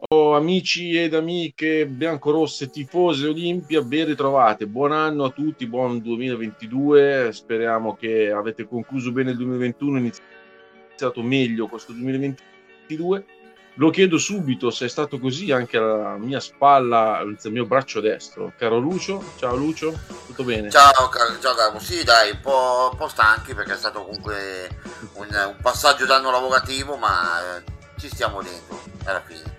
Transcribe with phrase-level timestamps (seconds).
[0.00, 4.68] Oh, amici ed amiche biancorosse, tifose Olimpia, ben ritrovate.
[4.68, 7.32] Buon anno a tutti, buon 2022.
[7.32, 13.26] Speriamo che avete concluso bene il 2021, iniziato meglio questo 2022.
[13.74, 18.52] Lo chiedo subito se è stato così anche alla mia spalla, al mio braccio destro.
[18.56, 20.70] Caro Lucio, ciao Lucio, tutto bene?
[20.70, 21.80] Ciao, caro, ciao caro.
[21.80, 24.68] sì dai, un po', un po', stanchi perché è stato comunque
[25.14, 27.62] un, un passaggio d'anno lavorativo, ma eh,
[27.98, 29.57] ci stiamo dentro alla fine.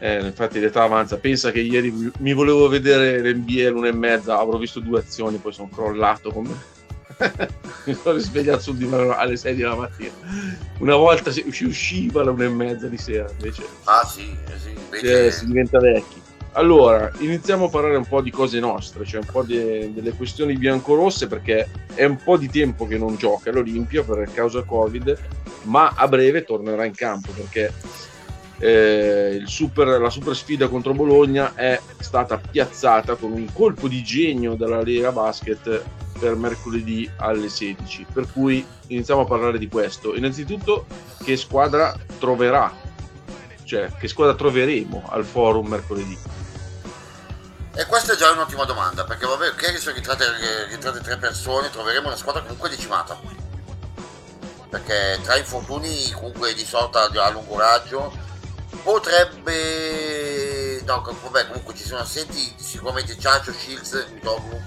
[0.00, 1.18] Eh, infatti l'età avanza.
[1.18, 5.52] Pensa che ieri mi volevo vedere l'NBA l'una e mezza, avrò visto due azioni, poi
[5.52, 6.78] sono crollato come
[7.84, 10.12] mi sono risvegliato sul divano alle 6 della mattina.
[10.78, 13.64] Una volta si, usciva alle 1 e mezza di sera, invece.
[13.84, 15.06] Ah, sì, eh sì invece...
[15.06, 16.20] cioè, si diventa vecchi.
[16.52, 20.56] Allora, iniziamo a parlare un po' di cose nostre, cioè un po' de, delle questioni
[20.56, 25.16] biancorosse, perché è un po' di tempo che non gioca l'Olimpia per causa Covid,
[25.64, 27.72] ma a breve tornerà in campo perché
[28.60, 34.54] eh, super, la super sfida contro Bologna è stata piazzata con un colpo di genio
[34.54, 35.82] della Lega Basket
[36.18, 38.06] per mercoledì alle 16.
[38.12, 40.14] Per cui iniziamo a parlare di questo.
[40.14, 40.86] Innanzitutto,
[41.24, 42.70] che squadra troverà?
[43.64, 46.18] Cioè, che squadra troveremo al forum mercoledì?
[47.72, 50.24] E questa è già un'ottima domanda, perché vabbè, ok, sono rientrate,
[50.66, 53.18] rientrate tre persone, troveremo una squadra comunque decimata.
[54.68, 58.19] Perché tra infortuni comunque di sorta a lungo raggio
[58.82, 60.82] potrebbe...
[60.84, 64.60] No, vabbè, comunque ci sono assenti sicuramente Ciaccio, Shields, Mitoglu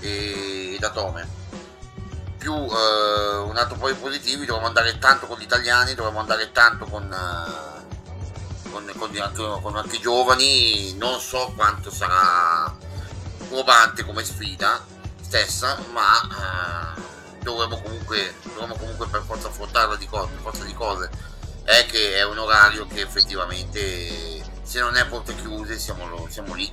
[0.00, 1.36] e Datome.
[2.38, 6.52] Più eh, un altro po' di positivi dovremmo andare tanto con gli italiani dovremmo andare
[6.52, 12.72] tanto con, eh, con, con, anche, con, anche, giovani non so quanto sarà
[13.48, 14.80] probante come sfida
[15.20, 17.00] stessa ma eh,
[17.42, 21.10] dovremmo comunque dovremmo comunque per forza affrontarla di cose, per forza di cose
[21.68, 26.70] è che è un orario che effettivamente se non è porte chiuse siamo, siamo lì.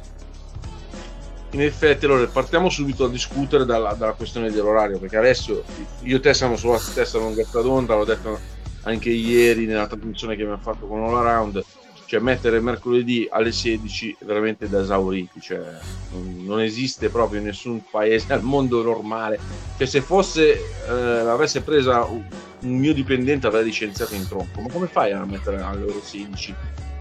[1.51, 5.65] In effetti allora partiamo subito a discutere dalla, dalla, questione dell'orario perché adesso
[6.01, 8.39] io e te siamo sulla stessa lunghezza d'onda l'ho detto
[8.83, 11.63] anche ieri nella trasmissione che abbiamo fatto con All Around
[12.05, 15.63] cioè mettere mercoledì alle 16 è veramente da esauriti cioè
[16.11, 19.39] non esiste proprio nessun paese al mondo normale.
[19.77, 20.53] Cioè se fosse
[20.87, 22.23] eh, avesse presa un,
[22.59, 24.61] mio dipendente avrei licenziato in tronco.
[24.61, 26.55] Ma come fai a mettere alle ore 16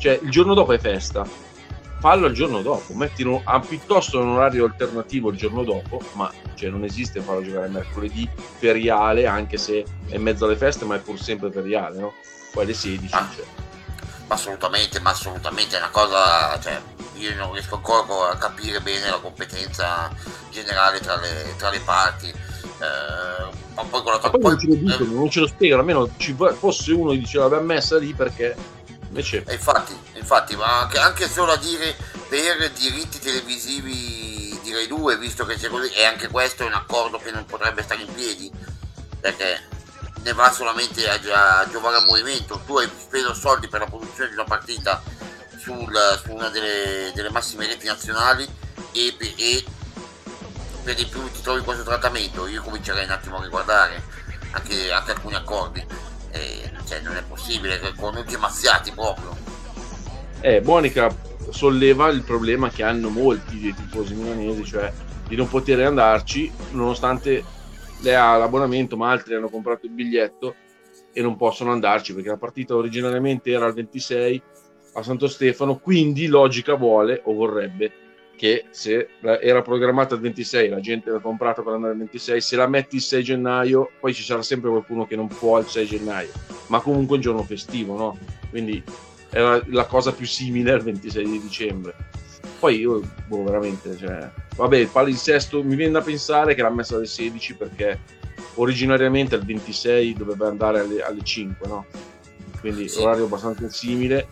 [0.05, 1.27] cioè il giorno dopo è festa.
[1.99, 6.69] Fallo il giorno dopo, mettilo a piuttosto un orario alternativo il giorno dopo, ma cioè,
[6.69, 8.29] non esiste farlo giocare mercoledì
[8.59, 12.13] feriale, anche se è in mezzo alle feste, ma è pur sempre feriale, no?
[12.53, 13.15] Poi alle 16.
[13.15, 13.31] Ah,
[14.27, 14.37] cioè.
[14.37, 16.81] Assolutamente, ma assolutamente è una cosa, cioè,
[17.15, 20.11] io non riesco ancora a capire bene la competenza
[20.51, 22.29] generale tra le, tra le parti.
[22.29, 25.47] Eh, ma poi con la ma poi non ce lo dicono, eh, non ce lo
[25.47, 28.55] spiegano, almeno ci fosse uno che diceva l'abbiamo messa lì perché
[29.15, 29.45] Invece...
[29.49, 31.95] infatti, infatti, ma anche, anche, solo a dire
[32.29, 37.19] per diritti televisivi direi due, visto che c'è così, e anche questo è un accordo
[37.19, 38.51] che non potrebbe stare in piedi,
[39.21, 39.63] perché
[40.25, 42.63] ne va solamente a, a giovare al movimento.
[42.67, 45.03] Tu hai speso soldi per la produzione di una partita
[45.59, 45.93] sul,
[46.23, 48.49] su una delle, delle, massime reti nazionali
[48.93, 49.65] e, e
[50.83, 52.47] per di più ti trovi questo trattamento.
[52.49, 54.03] Io comincerei un attimo a riguardare
[54.53, 55.87] anche, anche alcuni accordi
[56.31, 59.37] eh, cioè, non è possibile, con tutti mazziati proprio.
[60.41, 61.15] Eh, Monica
[61.51, 64.93] solleva il problema che hanno molti dei tifosi milanesi, cioè
[65.27, 67.45] di non poter andarci nonostante
[68.05, 70.55] lei ha l'abbonamento, ma altri hanno comprato il biglietto
[71.13, 74.43] e non possono andarci perché la partita originariamente era il 26
[74.95, 77.93] a Santo Stefano, quindi logica vuole o vorrebbe
[78.37, 82.57] che se era programmata il 26, la gente l'ha comprata per andare il 26, se
[82.57, 85.87] la metti il 6 gennaio, poi ci sarà sempre qualcuno che non può il 6
[85.87, 86.31] gennaio,
[86.67, 88.19] ma comunque è un giorno festivo, no?
[88.51, 88.83] Quindi
[89.31, 91.95] era la cosa più simile al 26 di dicembre.
[92.65, 94.27] Poi io, boh, veramente, cioè,
[94.57, 98.01] vabbè, il palinsesto mi viene da pensare che l'ha messa alle 16 perché
[98.55, 101.85] originariamente il 26 doveva andare alle, alle 5, no?
[102.61, 103.03] Quindi sì.
[103.03, 104.27] orario abbastanza simile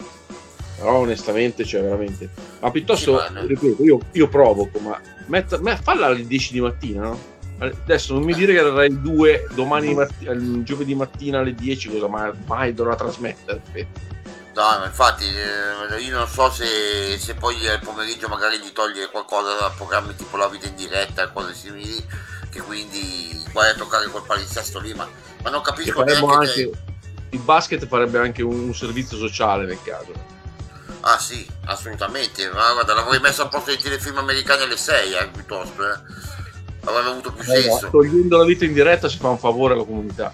[0.79, 2.31] però onestamente cioè veramente
[2.61, 7.19] ma piuttosto ripeto io, io, provoco ma metta, ma falla alle 10 di mattina no?
[7.59, 12.09] adesso non mi dire che avrai il 2 domani matti- giovedì mattina alle 10 cosa
[12.09, 13.61] mai, mai dovrà trasmettere
[14.55, 19.55] no infatti eh, io non so se, se poi al pomeriggio magari gli toglie qualcosa
[19.55, 22.05] da programmi tipo la vita in diretta e cose simili
[22.51, 25.09] che quindi vai a toccare quel palinsesto lì ma,
[25.43, 26.71] ma non capisco neanche anche, che...
[27.31, 30.33] il basket farebbe anche un, un servizio sociale nel caso
[31.03, 32.49] Ah sì, assolutamente.
[32.51, 35.83] Ma guarda, l'avrei messo a posto dei telefilm americani alle 6, eh, piuttosto.
[35.83, 35.99] Eh.
[36.85, 37.91] Avrebbe avuto più eh, senso.
[37.91, 40.33] Togliendo la vita in diretta si fa un favore alla comunità.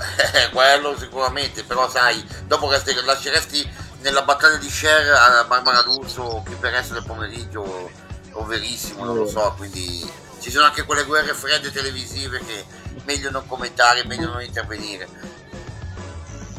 [0.52, 3.68] Quello sicuramente, però sai, dopo che lasceresti
[4.00, 7.90] nella battaglia di share a Barbara D'Urso che per resto del pomeriggio
[8.32, 10.08] overissimo, non lo so, quindi
[10.40, 12.64] ci sono anche quelle guerre fredde televisive che
[13.04, 15.08] meglio non commentare, meglio non intervenire.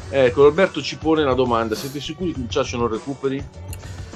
[0.10, 3.46] Ecco, Roberto ci pone la domanda, siete sicuri che il Ciaccio non recuperi?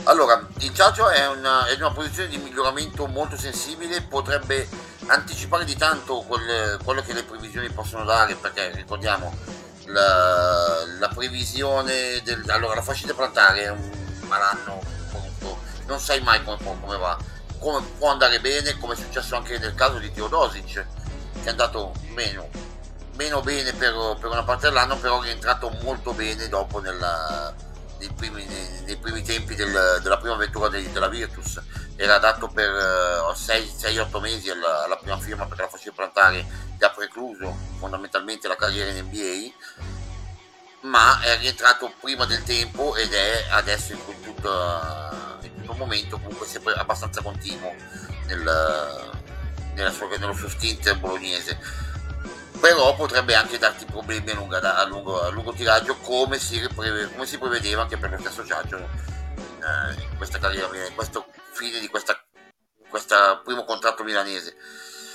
[0.05, 4.67] Allora, il Ciaccio è, una, è in una posizione di miglioramento molto sensibile, potrebbe
[5.05, 9.31] anticipare di tanto quel, quello che le previsioni possono dare, perché ricordiamo,
[9.85, 12.43] la, la previsione del...
[12.49, 13.91] Allora, la fascite plantare è un
[14.27, 14.81] malanno,
[15.85, 17.17] non sai mai come, come va,
[17.59, 21.93] come può andare bene, come è successo anche nel caso di Teodosic, che è andato
[22.15, 22.49] meno,
[23.17, 27.53] meno bene per, per, una parte dell'anno, però è rientrato molto bene dopo nella,
[28.01, 28.45] nei, primi,
[28.85, 31.61] nei, primi, tempi del, della prima avventura de, della Virtus.
[31.95, 36.45] Era dato per uh, 6-8 mesi alla, alla, prima firma perché la fascia plantare
[36.77, 43.13] gli ha precluso fondamentalmente la carriera in NBA, ma è rientrato prima del tempo ed
[43.13, 44.19] è adesso in tutto,
[45.43, 47.75] in tutto momento comunque sempre abbastanza continuo
[48.25, 51.90] nel, sua, nello suo stint bolognese
[52.61, 57.11] però potrebbe anche darti problemi a, lunga, a, lungo, a lungo, tiraggio come si, prevede,
[57.11, 61.79] come si, prevedeva anche per lo stesso Giaggio eh, in questa carriera in questo fine
[61.79, 62.15] di questo
[63.43, 64.55] primo contratto milanese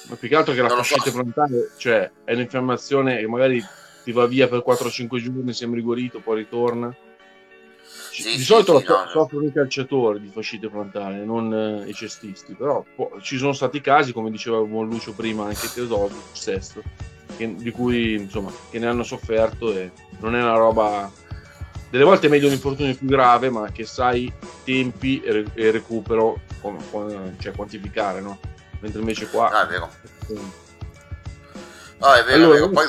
[0.09, 1.13] ma più che altro che la fascite so.
[1.13, 3.65] frontale cioè è un'infiammazione che magari
[4.03, 6.95] ti va via per 4-5 giorni sembri guarito poi ritorna
[8.11, 9.49] sì, di sì, solito sì, no, soffrono no.
[9.49, 14.13] i calciatori di fascite frontali, non eh, i cestisti, però po- ci sono stati casi,
[14.13, 16.83] come diceva buon Lucio prima, anche Teodoro, Sesto,
[17.37, 19.91] che, di cui insomma, che ne hanno sofferto e
[20.21, 21.11] non è una roba
[21.91, 24.33] delle volte è meglio un infortunio più grave ma che sai
[24.65, 28.39] tempi e, re- e recupero con, con, cioè quantificare no?
[28.81, 29.91] mentre invece qua ah, è vero
[31.99, 32.71] no, è vero, allora, è vero.
[32.71, 32.87] poi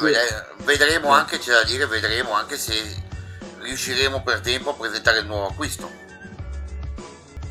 [0.63, 2.73] vedremo anche c'è da dire vedremo anche se
[3.59, 5.89] riusciremo per tempo a presentare il nuovo acquisto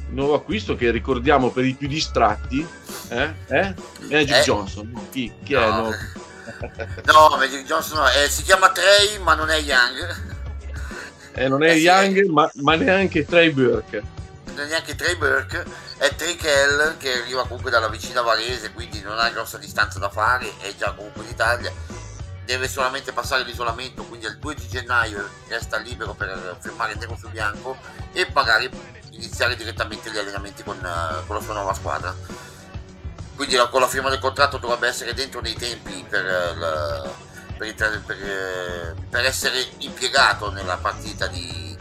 [0.09, 2.67] il nuovo acquisto che ricordiamo per i più distratti
[3.09, 3.35] eh?
[3.47, 3.75] Eh?
[4.11, 4.43] Magic eh?
[4.43, 5.61] Johnson chi, chi no.
[5.61, 5.69] è?
[5.69, 6.25] No?
[7.07, 10.35] no, Magic Johnson eh, si chiama Trey ma non è Young.
[11.33, 14.03] Eh, non è eh, Young sì, ma, ma, neanche Trey Burke.
[14.47, 15.65] Non è neanche Trey Burke,
[15.99, 20.09] è Trey Kell che arriva comunque dalla vicina Varese, quindi non ha grossa distanza da
[20.09, 21.73] fare, è già comunque in Italia.
[22.45, 27.29] Deve solamente passare l'isolamento, quindi il 2 di gennaio resta libero per firmare nero su
[27.29, 27.77] bianco
[28.13, 28.71] e magari
[29.11, 32.15] iniziare direttamente gli allenamenti con, uh, con la sua nuova squadra
[33.37, 37.09] quindi con la firma del contratto dovrebbe essere dentro nei tempi per, eh, la,
[37.57, 41.77] per, per, eh, per essere impiegato nella partita di,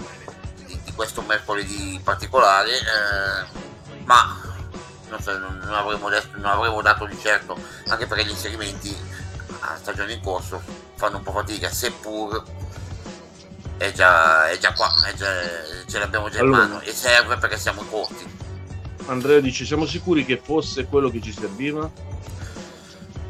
[0.65, 4.41] di, di questo mercoledì particolare, eh, ma
[5.09, 8.95] non, so, non, non, avremo detto, non, avremo dato di certo, anche perché gli inserimenti
[9.61, 10.61] a stagione in corso
[10.95, 12.43] fanno un po' fatica, seppur
[13.77, 15.31] è già, è già qua, è già,
[15.87, 16.67] ce l'abbiamo già in allora.
[16.67, 18.43] mano e serve perché siamo corti.
[19.07, 21.89] Andrea dice siamo sicuri che fosse quello che ci serviva?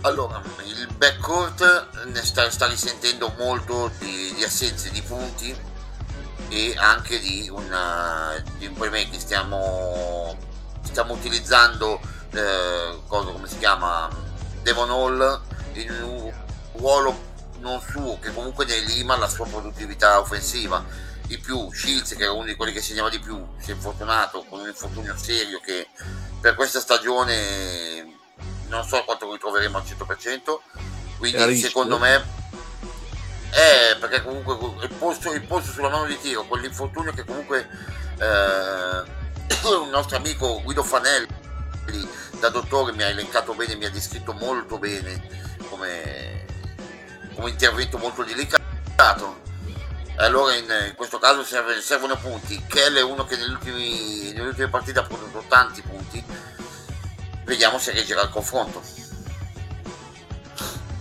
[0.01, 5.55] Allora, il backcourt ne sta, sta risentendo molto di, di, assenze di punti
[6.49, 9.19] e anche di, una, di un playmaking.
[9.19, 10.37] Stiamo,
[10.83, 11.99] stiamo utilizzando,
[12.31, 14.07] eh, cosa, come si chiama,
[14.61, 15.41] Devon Hall
[15.73, 16.31] in un
[16.73, 20.83] ruolo non suo che comunque ne lima la sua produttività offensiva
[21.25, 24.45] di più Shields che era uno di quelli che segnava di più si è infortunato
[24.47, 25.87] con un infortunio serio che
[26.39, 28.17] per questa stagione
[28.67, 30.59] non so quanto ritroveremo al 100%
[31.17, 32.43] quindi secondo me
[33.49, 37.67] è perché comunque il posto, il posto sulla mano di tiro quell'infortunio che comunque
[38.19, 39.03] eh,
[39.67, 41.27] un nostro amico Guido Fanelli
[42.39, 45.21] da dottore mi ha elencato bene mi ha descritto molto bene
[45.69, 46.45] come,
[47.33, 49.43] come intervento molto delicato
[50.17, 52.61] allora in, in questo caso serve, servono punti.
[52.67, 56.23] Kell è uno che nelle ultime partite ha prodotto tanti punti.
[57.43, 58.81] Vediamo se reggerà il confronto.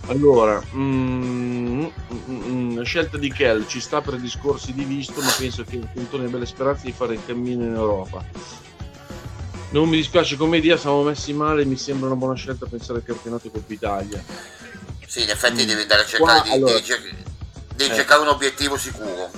[0.06, 1.90] Allora, mm, mm,
[2.28, 6.18] mm, la scelta di Kell ci sta per discorsi di visto, ma penso che appunto
[6.18, 8.22] ne belle speranze di fare il cammino in Europa.
[9.70, 13.04] Non mi dispiace come idea, siamo messi male, mi sembra una buona scelta pensare al
[13.04, 14.22] campionato Coppa Italia.
[15.06, 16.84] Sì, in effetti devi andare a cercare Qua, di, allora, di,
[17.74, 17.94] devi eh.
[17.94, 19.30] cercare un obiettivo sicuro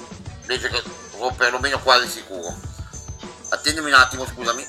[0.47, 0.83] devi cercare,
[1.19, 2.55] o perlomeno quasi sicuro
[3.51, 4.67] attendimi un attimo scusami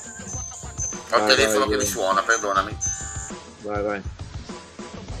[1.10, 1.84] ho il telefono vai, che vai.
[1.84, 2.76] mi suona perdonami
[3.62, 4.02] vai vai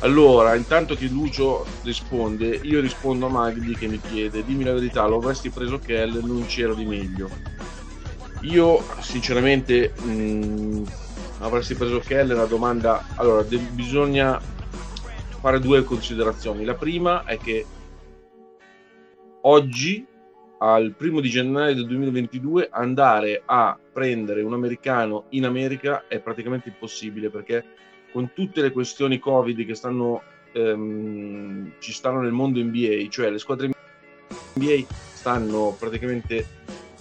[0.00, 5.04] allora, intanto che Lucio risponde, io rispondo a Magdi che mi chiede: Dimmi la verità,
[5.06, 7.28] lo avresti preso Kell, non c'era di meglio.
[8.42, 10.84] Io, sinceramente, mh, mm,
[11.40, 12.30] avresti preso Kell?
[12.30, 13.04] È una domanda.
[13.16, 14.40] Allora, de- bisogna
[15.40, 16.64] fare due considerazioni.
[16.64, 17.66] La prima è che
[19.48, 20.06] oggi
[20.58, 26.68] al primo di gennaio del 2022 andare a prendere un americano in America è praticamente
[26.68, 27.64] impossibile perché
[28.12, 33.38] con tutte le questioni Covid che stanno, ehm, ci stanno nel mondo NBA, cioè le
[33.38, 33.70] squadre
[34.54, 36.46] NBA stanno praticamente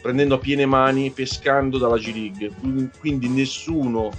[0.01, 2.51] prendendo a piene mani, pescando dalla G League,
[3.00, 4.12] quindi nessuno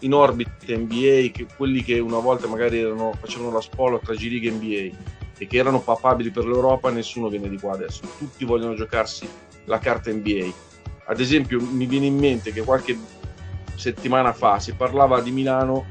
[0.00, 4.28] in orbita NBA, che quelli che una volta magari erano, facevano la spola tra G
[4.28, 8.44] League e NBA e che erano papabili per l'Europa, nessuno viene di qua adesso, tutti
[8.44, 9.28] vogliono giocarsi
[9.64, 10.52] la carta NBA.
[11.06, 12.98] Ad esempio mi viene in mente che qualche
[13.74, 15.84] settimana fa si parlava di Milano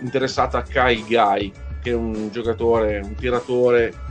[0.00, 4.06] interessata a Kyle Guy, che è un giocatore, un tiratore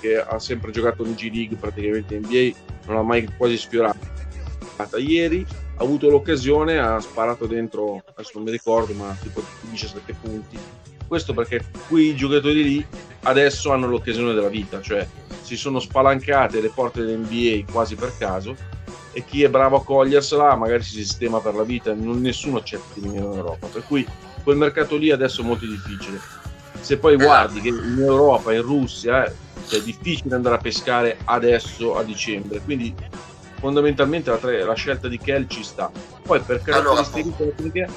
[0.00, 2.50] che ha sempre giocato in G League, praticamente NBA,
[2.86, 4.10] non ha mai quasi sfiorato.
[4.96, 10.58] Ieri ha avuto l'occasione, ha sparato dentro, adesso non mi ricordo, ma tipo 17 punti.
[11.12, 12.86] Questo perché quei giocatori lì
[13.24, 15.06] adesso hanno l'occasione della vita, cioè
[15.42, 18.56] si sono spalancate le porte dell'NBA quasi per caso
[19.12, 22.94] e chi è bravo a cogliersela magari si sistema per la vita, non, nessuno accetta
[22.94, 24.06] di venire in Europa, per cui
[24.42, 26.18] quel mercato lì adesso è molto difficile.
[26.80, 29.34] Se poi guardi che in Europa, in Russia, eh,
[29.68, 32.94] è difficile andare a pescare adesso a dicembre, quindi
[33.58, 35.90] fondamentalmente la, tre, la scelta di Kell ci sta.
[36.22, 37.88] Poi per caratteristiche, allora, tecniche,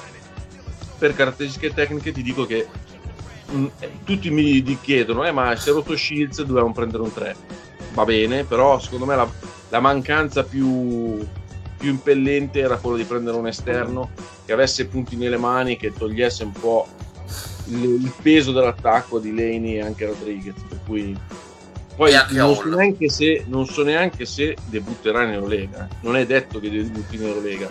[0.98, 2.68] per caratteristiche tecniche ti dico che
[4.04, 7.36] tutti mi chiedono, eh, ma se rotto Shields dovevamo prendere un 3.
[7.94, 9.28] Va bene, però secondo me la,
[9.70, 11.24] la mancanza più,
[11.76, 14.10] più impellente era quello di prendere un esterno
[14.44, 16.86] che avesse punti nelle mani, che togliesse un po'
[17.66, 20.54] il, il peso dell'attacco di Laney e anche Rodriguez.
[20.68, 21.16] Per cui
[21.96, 25.88] poi non so, neanche se, non so neanche se debutterà in Eurolega.
[26.02, 27.68] Non è detto che debutti in Eurolega.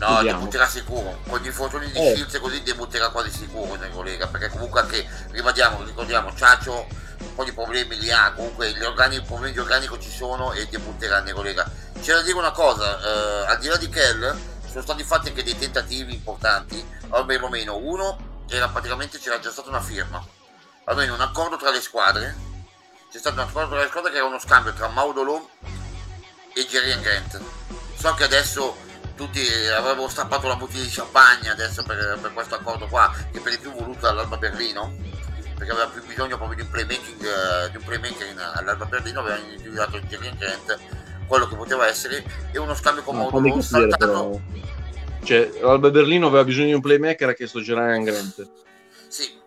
[0.00, 1.20] No, debutterà sicuro.
[1.28, 2.14] Con gli infortuni di eh.
[2.14, 4.26] Shields così debutterà quasi sicuro in Eurolega.
[4.26, 6.86] Perché comunque anche, ribadiamo, ricordiamo, Ciaccio
[7.18, 8.32] un po' di problemi li ha.
[8.32, 11.70] Comunque gli organi, i problemi di organico ci sono e debutterà in Eurolega.
[12.00, 15.42] C'è da dire una cosa, eh, al di là di Kell, sono stati fatti anche
[15.42, 17.76] dei tentativi importanti, almeno meno.
[17.76, 20.24] Uno era praticamente c'era già stata una firma,
[20.84, 22.48] almeno un accordo tra le squadre
[23.10, 25.50] c'è stato un accordo tra le squadre che era uno scambio tra Maudolo
[26.54, 27.40] e Jerry Grant.
[27.96, 28.76] So che adesso
[29.20, 29.46] tutti
[29.76, 33.58] avrebbero strappato la bottiglia di champagne adesso per, per questo accordo qua, che per di
[33.58, 34.96] più voluto dall'Alba Berlino,
[35.58, 39.20] perché aveva più bisogno proprio di un playmaking, uh, di un playmaker in, all'Alba Berlino,
[39.20, 40.78] aveva individuato Jerry Grant
[41.26, 44.40] quello che poteva essere e uno scambio con no, Maudolo saltato.
[45.22, 48.48] Cioè, l'Alba Berlino aveva bisogno di un playmaker ha chiesto Jerry Grant.
[49.06, 49.38] Sì,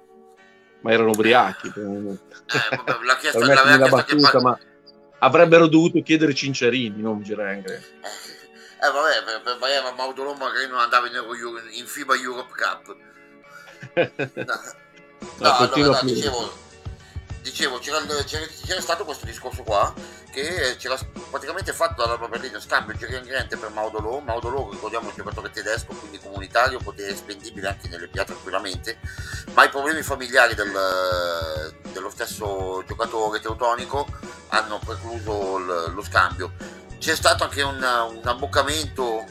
[0.82, 1.68] ma erano ubriachi.
[1.68, 4.38] Eh, vabbè, l'ha chiesto, la battuta, che...
[4.38, 4.60] ma
[5.18, 7.76] avrebbero dovuto chiedere Cinciarini, non Gerengre.
[8.02, 8.43] Eh,
[8.84, 11.34] eh vabbè, ma, ma Maudolò magari non andava in, Euro,
[11.72, 12.96] in FIBA Europe Cup.
[15.38, 16.52] No, no allora, no, dicevo,
[17.42, 19.94] dicevo c'era, c'era, c'era, stato questo discorso qua
[20.32, 20.98] che c'era
[21.30, 26.80] praticamente fatto dalla Berlino scambio Grant per Maudolò Maudolò ricordiamo un giocatore tedesco quindi comunitario
[26.80, 29.00] potere spendibile anche nelle PA tranquillamente.
[29.54, 34.06] Ma i problemi familiari del, dello stesso giocatore teutonico
[34.50, 36.52] hanno precluso l, lo scambio
[37.04, 39.26] c'è stato anche un, un abboccamento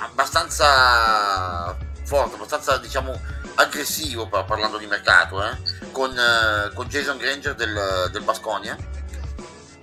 [0.00, 3.16] abbastanza forte abbastanza diciamo
[3.54, 5.56] aggressivo parlando di mercato eh,
[5.92, 8.76] con, eh, con, Jason Granger del, del Basconia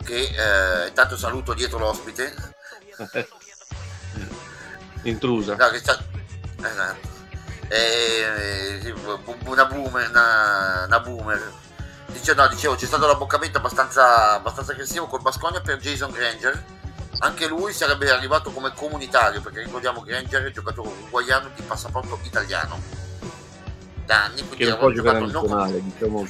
[0.03, 2.33] che eh, intanto saluto dietro l'ospite.
[5.03, 5.55] Intrusa.
[5.55, 5.97] No, sta...
[6.57, 7.07] esatto.
[7.69, 8.93] eh,
[9.45, 11.53] una boomer una, una boomer.
[12.07, 16.79] Dice, no, dicevo c'è stato l'abboccamento abbastanza, abbastanza aggressivo col Basconia per Jason Granger
[17.23, 22.81] anche lui sarebbe arrivato come comunitario perché ricordiamo Granger è giocatore uruguaiano di passaporto italiano
[24.05, 24.47] da anni.
[24.49, 25.91] Che non può giocare nazionale, non...
[25.93, 26.27] diciamo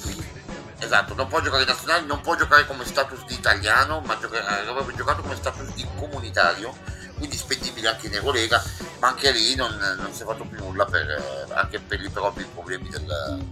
[0.79, 4.45] Esatto, non può giocare in nazionale, non può giocare come status di italiano, ma gioca...
[4.67, 6.75] avrebbe giocato come status di comunitario,
[7.17, 8.61] quindi spendibile anche in Eurolega,
[8.99, 12.45] ma anche lì non, non si è fatto più nulla per, anche per i propri
[12.51, 13.45] problemi del,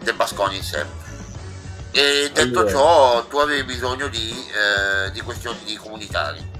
[0.00, 0.84] del Basconi in sé.
[1.92, 2.70] E detto allora.
[2.70, 6.51] ciò, tu avevi bisogno di, eh, di questioni di comunitari.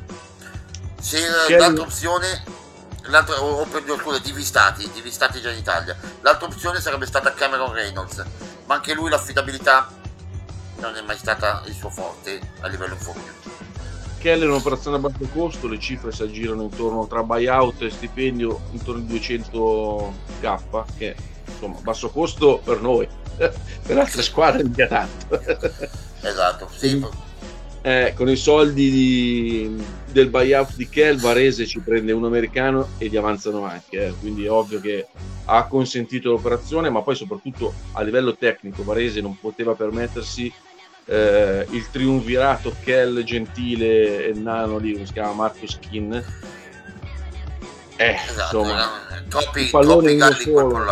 [1.03, 1.19] Se
[1.59, 2.45] l'altra opzione
[3.03, 5.97] l'altra, o, per due scusa, divistati, divistati già in Italia.
[6.21, 8.25] L'altra opzione sarebbe stata Cameron Reynolds,
[8.67, 9.91] ma anche lui l'affidabilità
[10.79, 13.33] non è mai stata il suo forte a livello infortunio.
[14.19, 18.61] Keller è un'operazione a basso costo, le cifre si aggirano intorno tra buyout e stipendio
[18.71, 25.41] intorno ai 200k, che insomma basso costo per noi, per altre squadre mica tanto.
[26.21, 27.31] esatto, sì
[27.83, 33.09] eh, con i soldi di, del buyout di Kel, Varese ci prende un americano e
[33.09, 34.15] gli avanzano anche, eh.
[34.21, 35.07] quindi è ovvio che
[35.47, 40.53] ha consentito l'operazione, ma poi soprattutto a livello tecnico Varese non poteva permettersi
[41.07, 46.25] eh, il triunvirato Kell, Gentile e Nano lì, che si chiama Marco Skin.
[47.97, 50.85] Eh, esatto, insomma, eh, troppi, troppi galli solo,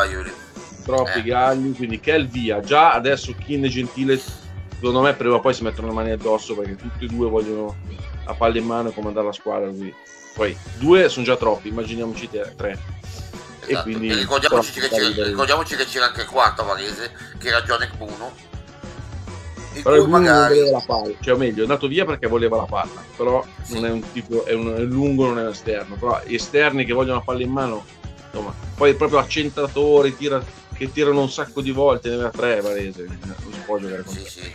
[0.85, 1.23] troppi eh.
[1.23, 2.61] galli, quindi Kell via.
[2.61, 4.21] Già adesso Kin e Gentile,
[4.81, 7.77] secondo me prima o poi si mettono le mani addosso perché tutti e due vogliono
[8.25, 9.69] a palla in mano e comandare la squadra.
[9.69, 9.95] Quindi.
[10.35, 12.79] Poi due sono già troppi, immaginiamoci tre.
[13.67, 13.67] Esatto.
[13.67, 17.63] E quindi, e ricordiamoci, che c'era, ricordiamoci che c'era anche il quarto Varese, che era
[17.63, 18.49] Jonek Bruno
[19.83, 20.59] però il magari...
[20.59, 23.75] voleva la palla, cioè o meglio è andato via perché voleva la palla, però sì.
[23.75, 26.93] non è un tipo, è, un, è lungo, non è un esterno, però esterni che
[26.93, 27.85] vogliono la palla in mano,
[28.27, 30.43] insomma, poi proprio accentratori tira,
[30.81, 34.15] che tirano un sacco di volte, ne aveva tre Varese, non si può giocare con
[34.15, 34.55] sì, sì.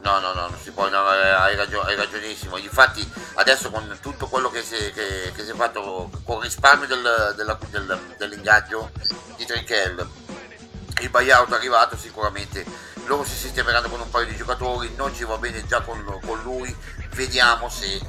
[0.00, 2.56] No, no, no, non si può, no, hai, ragion- hai, ragionissimo.
[2.56, 7.34] Infatti adesso con tutto quello che si, che, che si è fatto con risparmio del,
[7.36, 8.90] della, del, dell'ingaggio
[9.36, 10.08] di Trinchell,
[11.02, 12.64] il buyout è arrivato sicuramente
[13.04, 16.40] loro si sistemeranno con un paio di giocatori, non ci va bene già con, con
[16.42, 16.74] lui,
[17.14, 18.00] vediamo se...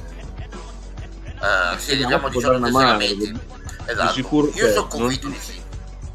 [1.40, 3.40] Uh, sì, abbiamo 18 tesseramenti.
[3.84, 4.12] Esatto.
[4.12, 5.36] Sicuro, Io sono convinto non...
[5.36, 5.68] di sì.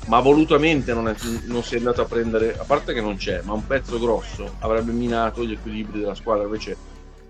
[0.05, 3.41] Ma volutamente non, è, non, si è andato a prendere, a parte che non c'è,
[3.41, 6.43] ma un pezzo grosso avrebbe minato gli equilibri della squadra.
[6.43, 6.77] Invece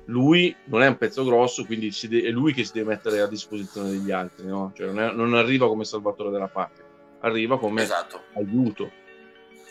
[0.05, 3.27] lui non è un pezzo grosso, quindi de- è lui che si deve mettere a
[3.27, 4.73] disposizione degli altri, no?
[4.75, 6.83] cioè non, è, non, arriva come salvatore della parte,
[7.21, 8.23] arriva come esatto.
[8.33, 9.03] aiuto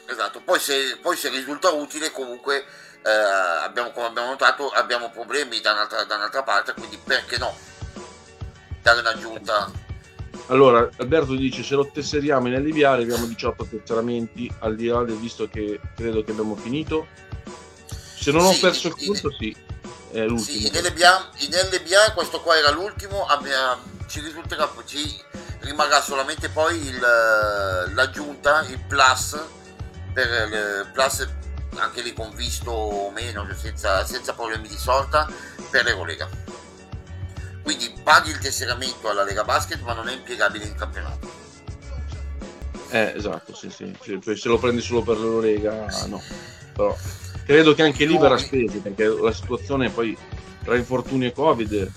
[0.06, 2.58] Esatto, poi se, poi se risulta utile comunque
[3.02, 3.10] eh,
[3.62, 7.56] abbiamo, come abbiamo notato abbiamo problemi da un'altra, da un'altra parte, quindi perché no?
[8.82, 9.83] Dare un'aggiunta.
[10.46, 15.16] Allora, Alberto dice se lo tesseriamo in LBA abbiamo 18 tesseramenti al di là del
[15.16, 17.06] visto che credo che abbiamo finito.
[17.86, 19.56] Se non sì, ho perso il conto, sì.
[20.10, 20.58] È l'ultimo.
[20.58, 23.26] Sì, in LBA, in LBA questo qua era l'ultimo,
[24.06, 25.20] ci risulterà, ci
[25.60, 27.00] rimarrà solamente poi il,
[27.94, 29.36] l'aggiunta, il plus
[30.14, 31.28] per il Plus
[31.76, 35.28] anche lì con visto o meno senza, senza problemi di sorta
[35.70, 36.43] per l'Eurolega
[37.64, 41.42] quindi paghi il tesseramento alla Lega Basket ma non è impiegabile in campionato
[42.90, 46.22] eh esatto sì sì cioè, se lo prendi solo per l'Eurolega no
[46.72, 46.96] però
[47.44, 50.16] credo che anche lì verrà speso perché la situazione poi
[50.62, 51.90] tra infortuni e covid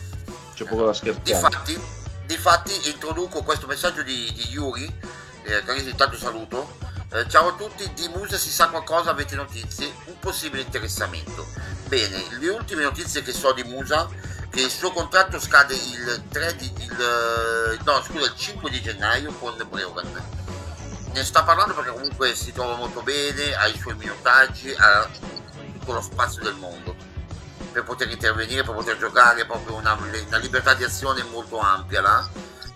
[0.56, 1.80] c'è poco da scherzare difatti,
[2.26, 4.86] difatti introduco questo messaggio di, di Yuri
[5.44, 9.12] eh, che intanto saluto eh, ciao a tutti, di Musa si sa qualcosa?
[9.12, 9.89] Avete notizie?
[10.08, 11.48] Un possibile interessamento.
[11.88, 14.10] Bene, le ultime notizie che so di Musa
[14.58, 18.82] che il suo contratto scade il 3 di, il, eh, no, scusa, il 5 di
[18.82, 20.12] gennaio con Breogan.
[21.13, 25.08] Ne sta parlando perché comunque si trova molto bene, ha i suoi minutaggi, ha
[25.78, 26.96] tutto lo spazio del mondo
[27.72, 32.28] per poter intervenire, per poter giocare, proprio una, una libertà di azione molto ampia là.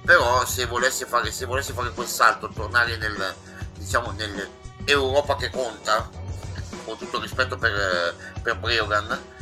[0.06, 3.36] Però se volesse fare, se volesse fare quel salto, tornare nel,
[3.76, 6.08] diciamo nell'Europa che conta,
[6.86, 9.40] con tutto rispetto per, per Breogan,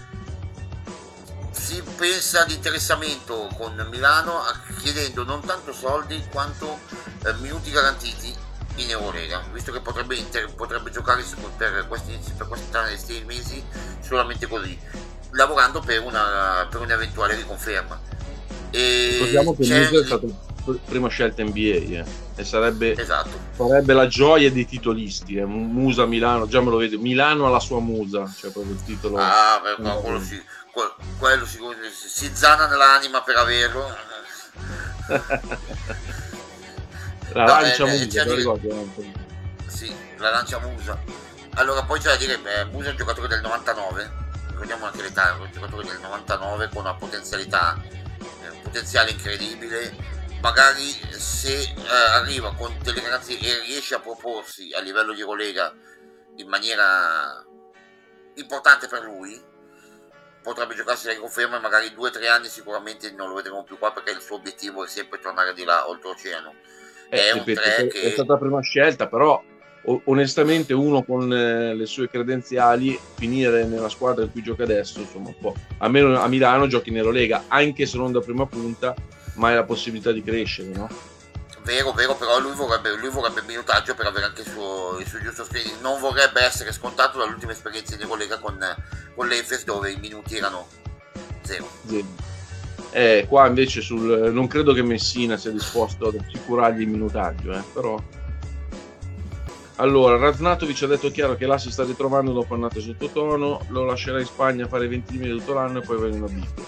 [1.69, 4.41] si pensa di interessamento con Milano
[4.81, 6.79] chiedendo non tanto soldi quanto
[7.23, 8.33] eh, minuti garantiti
[8.77, 11.23] in Eurolega, visto che potrebbe, inter- potrebbe giocare
[11.57, 13.63] per questi, per questi mesi
[14.01, 14.75] solamente così,
[15.33, 18.01] lavorando per, una, per un'eventuale riconferma.
[18.71, 19.89] E Ricordiamo che c'è...
[19.89, 20.47] è stato
[20.85, 22.05] prima scelta NBA eh.
[22.35, 23.37] e sarebbe, esatto.
[23.55, 25.45] sarebbe, la gioia dei titolisti eh.
[25.45, 29.59] Musa Milano già me lo vedo Milano alla sua musa cioè proprio il titolo ah
[29.63, 30.39] beh, quello, si,
[31.17, 31.59] quello si,
[31.91, 33.97] si zana nell'anima per averlo.
[37.31, 38.35] La no, lancia eh, musa dire...
[38.35, 38.93] ricordo,
[39.67, 40.99] sì la lancia musa.
[41.55, 44.19] Allora poi c'è da dire beh, musa è un giocatore del 99
[44.59, 50.17] ricordiamo anche l'età è un giocatore del 99 con una potenzialità un potenziale incredibile.
[50.41, 51.75] Magari se eh,
[52.13, 55.73] arriva con delle garanzie e riesce a proporsi a livello di Eurolega
[56.35, 57.45] in maniera
[58.35, 59.41] importante per lui
[60.53, 63.77] potrebbe giocarsi la conferma e magari due o tre anni sicuramente non lo vedremo più
[63.77, 66.53] qua perché il suo obiettivo è sempre tornare di là oltreoceano
[67.09, 68.01] eh, è, ripeto, è, che...
[68.01, 69.41] è stata la prima scelta però
[70.05, 75.29] onestamente uno con eh, le sue credenziali finire nella squadra in cui gioca adesso insomma
[75.29, 78.93] un po' almeno a Milano giochi in Eurolega anche se non da prima punta
[79.39, 80.87] mai la possibilità di crescere, no?
[81.69, 85.21] Vero, vero, però lui vorrebbe, lui vorrebbe minutaggio per avere anche il suo, il suo
[85.21, 85.79] giusto screening.
[85.81, 88.57] Non vorrebbe essere scontato dall'ultima esperienza di collega con,
[89.13, 90.65] con l'Efes dove i minuti erano
[91.43, 91.69] zero.
[91.85, 92.07] zero.
[92.89, 97.61] Eh, qua invece sul, non credo che Messina sia disposto ad assicurargli il minutaggio, eh,
[97.71, 98.01] però...
[99.75, 104.19] Allora, Raznatovic ha detto chiaro che là si sta ritrovando dopo annate sottotono, lo lascerà
[104.19, 106.67] in Spagna a fare 20 minuti tutto l'anno e poi va in una biccola.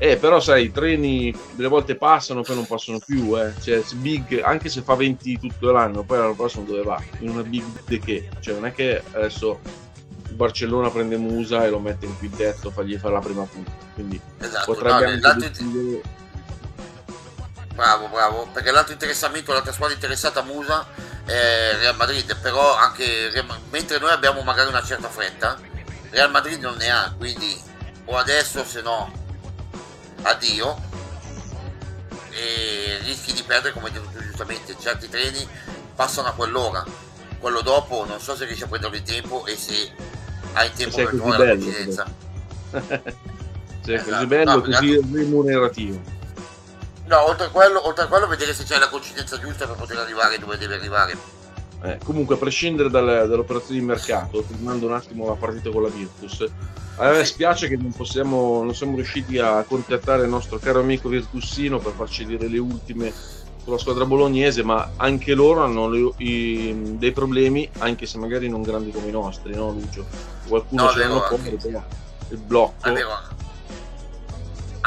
[0.00, 3.52] Eh, però sai, i treni delle volte passano, poi non passano più, eh.
[3.60, 7.02] Cioè, big, anche se fa 20 tutto l'anno, poi l'anno prossimo dove va?
[7.18, 8.28] In una big de che?
[8.38, 9.58] Cioè, non è che adesso
[10.30, 13.72] Barcellona prende Musa e lo mette in quintetto, fagli fare la prima punta.
[13.94, 16.02] Quindi Esatto, potrebbe no, anche decidere-
[17.74, 20.86] Bravo, bravo, perché l'altro interessamento, l'altra squadra interessata a Musa
[21.24, 25.58] è Real Madrid, però anche Real- mentre noi abbiamo magari una certa fretta,
[26.10, 27.60] Real Madrid non ne ha, quindi
[28.06, 29.17] o adesso se no
[30.22, 30.76] addio
[32.30, 35.46] e rischi di perdere come hai detto tu giustamente, certi treni
[35.94, 36.84] passano a quell'ora,
[37.38, 39.92] quello dopo non so se riesci a prenderlo in tempo e se
[40.52, 42.06] hai tempo per trovare la coincidenza.
[43.88, 44.10] Sì, Esatto.
[44.10, 45.98] così bello, No, così remunerativo.
[47.06, 49.96] No, oltre a quello, oltre a quello vedere se c'è la coincidenza giusta per poter
[49.96, 51.16] arrivare dove deve arrivare.
[51.82, 55.88] Eh, comunque, a prescindere dal- dall'operazione di mercato, tornando un attimo alla partita con la
[55.88, 56.44] Virtus,
[56.96, 61.08] a me spiace che non, possiamo, non siamo riusciti a contattare il nostro caro amico
[61.08, 63.12] Virtussino per farci dire le ultime
[63.62, 68.62] sulla squadra bolognese, ma anche loro hanno le- i- dei problemi, anche se magari non
[68.62, 70.04] grandi come i nostri, no Lucio?
[70.48, 71.36] Qualcuno No, ce l'hanno però
[72.30, 72.88] il blocco.
[72.88, 73.08] È vero,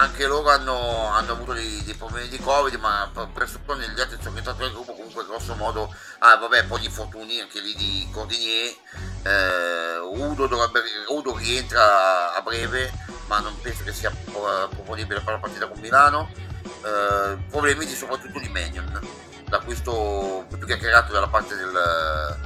[0.02, 4.66] anche loro hanno, hanno avuto dei, dei problemi di Covid, ma presuppone gli altri giocatori
[4.66, 8.74] del gruppo comunque grosso modo, ah vabbè, poi gli infortuni anche lì di Cordinier,
[9.24, 12.92] eh, Udo, dovrebbe, Udo rientra a breve,
[13.28, 16.32] ma non penso che sia pro- proponibile per la partita con Milano,
[16.84, 19.00] eh, problemi di, soprattutto di Manion,
[19.50, 22.38] l'acquisto più che creato dalla parte del,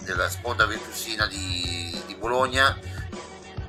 [0.00, 2.76] della sponda virtussina di, di Bologna,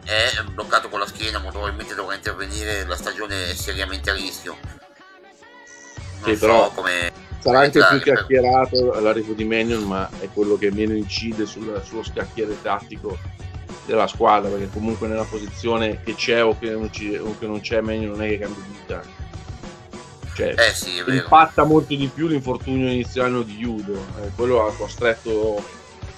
[0.09, 4.57] è bloccato con la schiena, molto probabilmente dovrà intervenire, la stagione è seriamente a rischio.
[6.21, 7.11] Non Sì, so però come...
[7.39, 12.03] Sarà anche più chiacchierato l'arrivo di Manion, ma è quello che meno incide sul- sullo
[12.03, 13.17] scacchiere tattico
[13.85, 17.61] della squadra, perché comunque nella posizione che c'è o che non, ci- o che non
[17.61, 19.01] c'è, Manion non è che cambia vita.
[20.33, 25.63] Cioè, Eh sì, impatta molto di più l'infortunio iniziale di Judo, eh, quello ha costretto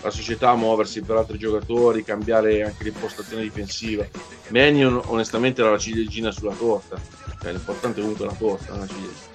[0.01, 4.05] la società a muoversi per altri giocatori, cambiare anche l'impostazione difensiva.
[4.47, 6.99] Manion onestamente era la ciliegina sulla torta,
[7.41, 9.29] cioè, l'importante è comunque la torta, non la ciliegina.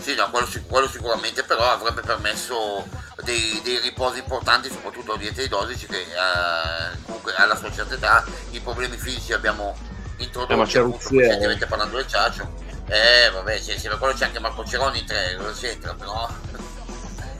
[0.00, 2.86] Sì, no, quello, sic- quello sicuramente, però avrebbe permesso
[3.24, 8.24] dei, dei riposi importanti, soprattutto dietro i dosici, che eh, comunque alla sua certa età
[8.50, 9.76] i problemi fisici abbiamo
[10.18, 11.22] introdotto Eh, ma c'è Ruzier.
[11.24, 12.66] recentemente parlando del Ciaccio.
[12.86, 16.28] Eh, vabbè, sì, sì, quello c'è anche Marco Ceroni in tre, cosa c'entra, però...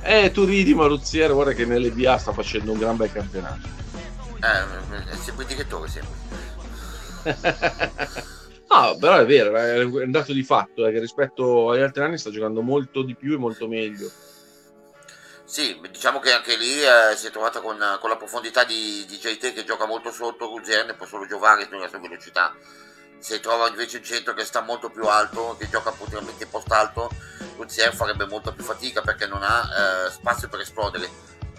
[0.02, 3.68] Eh, tu ridi, ma Ruzziere, guarda che nell'EBA sta facendo un gran bel campionato.
[4.40, 6.26] Eh, è sempre il direttore, sempre.
[8.70, 12.18] no, però è vero, è un dato di fatto, è che rispetto agli altri anni
[12.18, 14.10] sta giocando molto di più e molto meglio.
[15.44, 19.16] Sì, diciamo che anche lì eh, si è trovata con, con la profondità di, di
[19.16, 22.54] JT che gioca molto sotto, Ruggerne può solo giocare nella sua velocità.
[23.20, 26.70] Se trova invece un centro che sta molto più alto, che gioca potenzialmente in post
[26.70, 27.10] alto,
[27.56, 31.08] Ruggerne farebbe molta più fatica perché non ha eh, spazio per esplodere.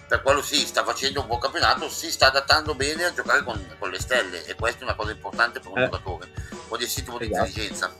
[0.08, 3.64] Per quello sì, sta facendo un buon campionato, si sta adattando bene a giocare con,
[3.78, 5.84] con le stelle e questa è una cosa importante per un Eh.
[5.84, 6.28] giocatore,
[6.68, 7.46] un di sintomo di Esatto.
[7.46, 7.94] intelligenza.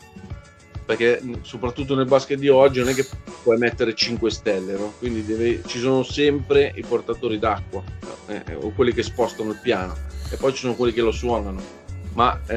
[0.84, 3.06] Perché soprattutto nel basket di oggi non è che
[3.44, 4.94] puoi mettere 5 stelle, no?
[4.98, 7.80] quindi deve- ci sono sempre i portatori d'acqua
[8.26, 9.96] eh, o quelli che spostano il piano
[10.30, 11.78] e poi ci sono quelli che lo suonano.
[12.14, 12.56] Ma eh,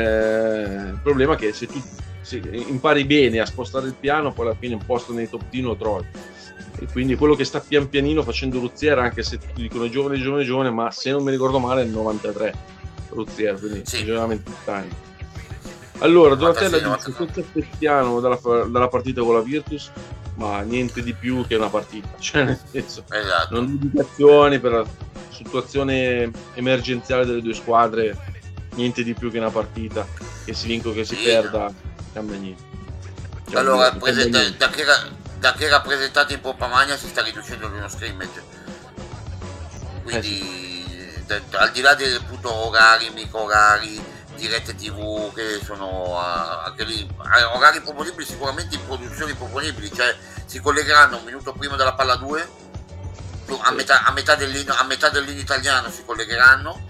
[0.90, 1.82] il problema è che se tu
[2.22, 5.66] se impari bene a spostare il piano, poi alla fine un posto nei top 10
[5.66, 6.06] lo trovi.
[6.80, 10.44] E quindi quello che sta pian pianino facendo Ruzziere, anche se tutti dicono giovane, giovane,
[10.44, 12.54] giovane, ma se non mi ricordo male è il 93
[13.10, 14.02] Ruzziere, quindi Sì.
[14.02, 14.90] è veramente anni.
[16.00, 19.92] Allora, Donatella 96, dice cosa aspettiamo dalla, dalla partita con la Virtus?
[20.36, 23.54] Ma niente di più che una partita, cioè nel senso, Esatto.
[23.54, 24.86] non indicazioni per la
[25.30, 28.18] situazione emergenziale delle due squadre,
[28.76, 30.06] niente di più che una partita,
[30.46, 31.24] che si vinca o che si Sì.
[31.24, 31.72] perda,
[32.14, 32.64] cambia niente.
[33.50, 34.58] Cioè, Allora, non presenta- niente.
[34.58, 35.04] da, che era,
[35.40, 38.42] da che era presentato in pompa magna si sta riducendo in uno scrimmage.
[40.04, 44.02] Quindi, da- da- al di là dei orari, micro orari,
[44.36, 50.60] dirette tv che sono anche lì, ah, orari proponibili sicuramente in produzioni proponibili, cioè si
[50.60, 53.74] collegheranno un minuto prima della palla 2, a Sì.
[53.76, 56.86] metà, a metà dell'inno, a metà dell'inno italiano si collegheranno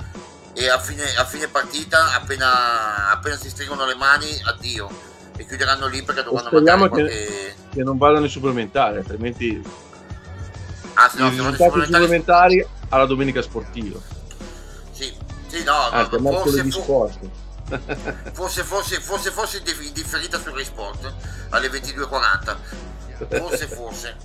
[0.53, 4.89] e a fine, a fine partita appena, appena si stringono le mani addio
[5.35, 9.61] e chiuderanno lì perché dovranno Speriamo che- qualche Che non vadano i supplementari, altrimenti
[10.93, 13.99] ah, se no, se non supplementari- supplementari alla domenica sportiva.
[14.91, 15.11] sì,
[15.47, 17.19] sì no, Anche no, forse, sport.
[18.33, 21.11] forse, forse, forse, forse in dif- in differita su Rai Sport
[21.49, 22.55] alle 22.40
[23.39, 24.15] forse forse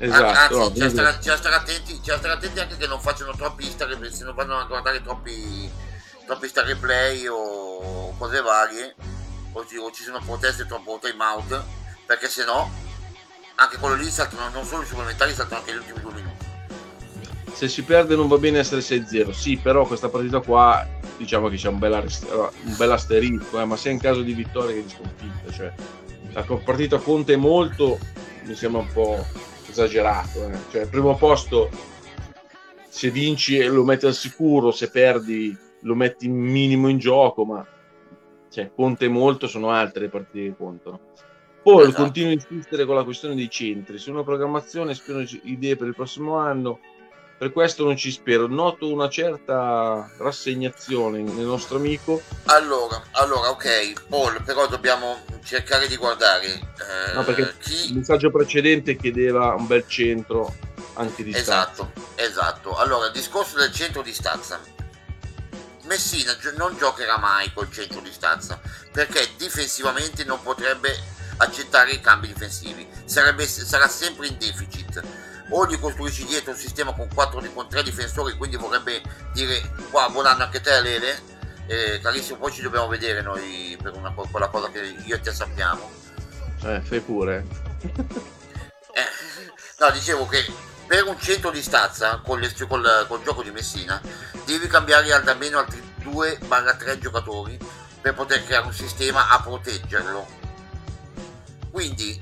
[0.00, 0.38] esatto.
[0.38, 4.24] anzi no, quindi- stare, stare attenti stare attenti anche che non facciano troppi star se
[4.24, 5.70] non vanno a guardare troppi
[6.26, 8.94] troppi star replay o cose varie
[9.52, 11.62] o ci, o ci sono proteste troppo time out
[12.06, 12.70] perché se no
[13.56, 16.48] anche quello lì saltano non solo i supplementari saltano anche gli ultimi due minuti
[17.52, 20.86] se si perde non va bene essere 6-0, sì, però questa partita qua
[21.18, 24.74] diciamo che c'è un bel, un bel asterisco, eh, ma sia in caso di vittoria
[24.74, 25.70] che di sconfitta, cioè
[26.32, 27.98] la partita conta molto,
[28.44, 29.26] mi sembra un po'
[29.70, 30.58] esagerato, eh.
[30.70, 31.70] cioè il primo posto
[32.88, 37.66] se vinci lo metti al sicuro, se perdi lo metti minimo in gioco, ma
[38.50, 41.00] cioè, conta molto, sono altre le partite che contano.
[41.62, 42.02] Poi esatto.
[42.02, 45.94] continuo a insistere con la questione dei centri, su una programmazione spiano idee per il
[45.94, 46.80] prossimo anno,
[47.40, 48.46] per questo non ci spero.
[48.46, 52.20] Noto una certa rassegnazione nel nostro amico.
[52.44, 56.48] Allora, allora ok, Paul, però dobbiamo cercare di guardare.
[56.48, 57.92] Eh, no, perché chi...
[57.92, 60.54] il messaggio precedente chiedeva un bel centro
[60.96, 62.76] anche di Esatto, esatto.
[62.76, 64.60] Allora, il discorso del centro di stazza.
[65.84, 68.60] Messina non giocherà mai col centro di stazza
[68.92, 70.94] perché difensivamente non potrebbe
[71.38, 75.02] accettare i cambi difensivi, Sarebbe, sarà sempre in deficit
[75.50, 79.60] o gli costruisci dietro un sistema con, 4, con 3 difensori, quindi vorrebbe dire
[79.90, 81.22] qua buon anno anche te Lele,
[81.66, 85.32] eh, carissimo, poi ci dobbiamo vedere noi per una, quella cosa che io e te
[85.32, 85.90] sappiamo.
[86.62, 87.46] Eh, fai pure.
[88.92, 89.08] eh,
[89.78, 90.44] no, dicevo che
[90.86, 94.00] per un centro di stazza con, le, col, col gioco di Messina
[94.44, 97.58] devi cambiare almeno altri 2-3 giocatori
[98.00, 100.26] per poter creare un sistema a proteggerlo.
[101.70, 102.18] Quindi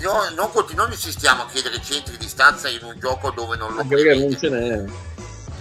[0.00, 3.84] no, non, non insistiamo a chiedere centri di stanza in un gioco dove non lo
[3.84, 4.84] perché non ce n'è?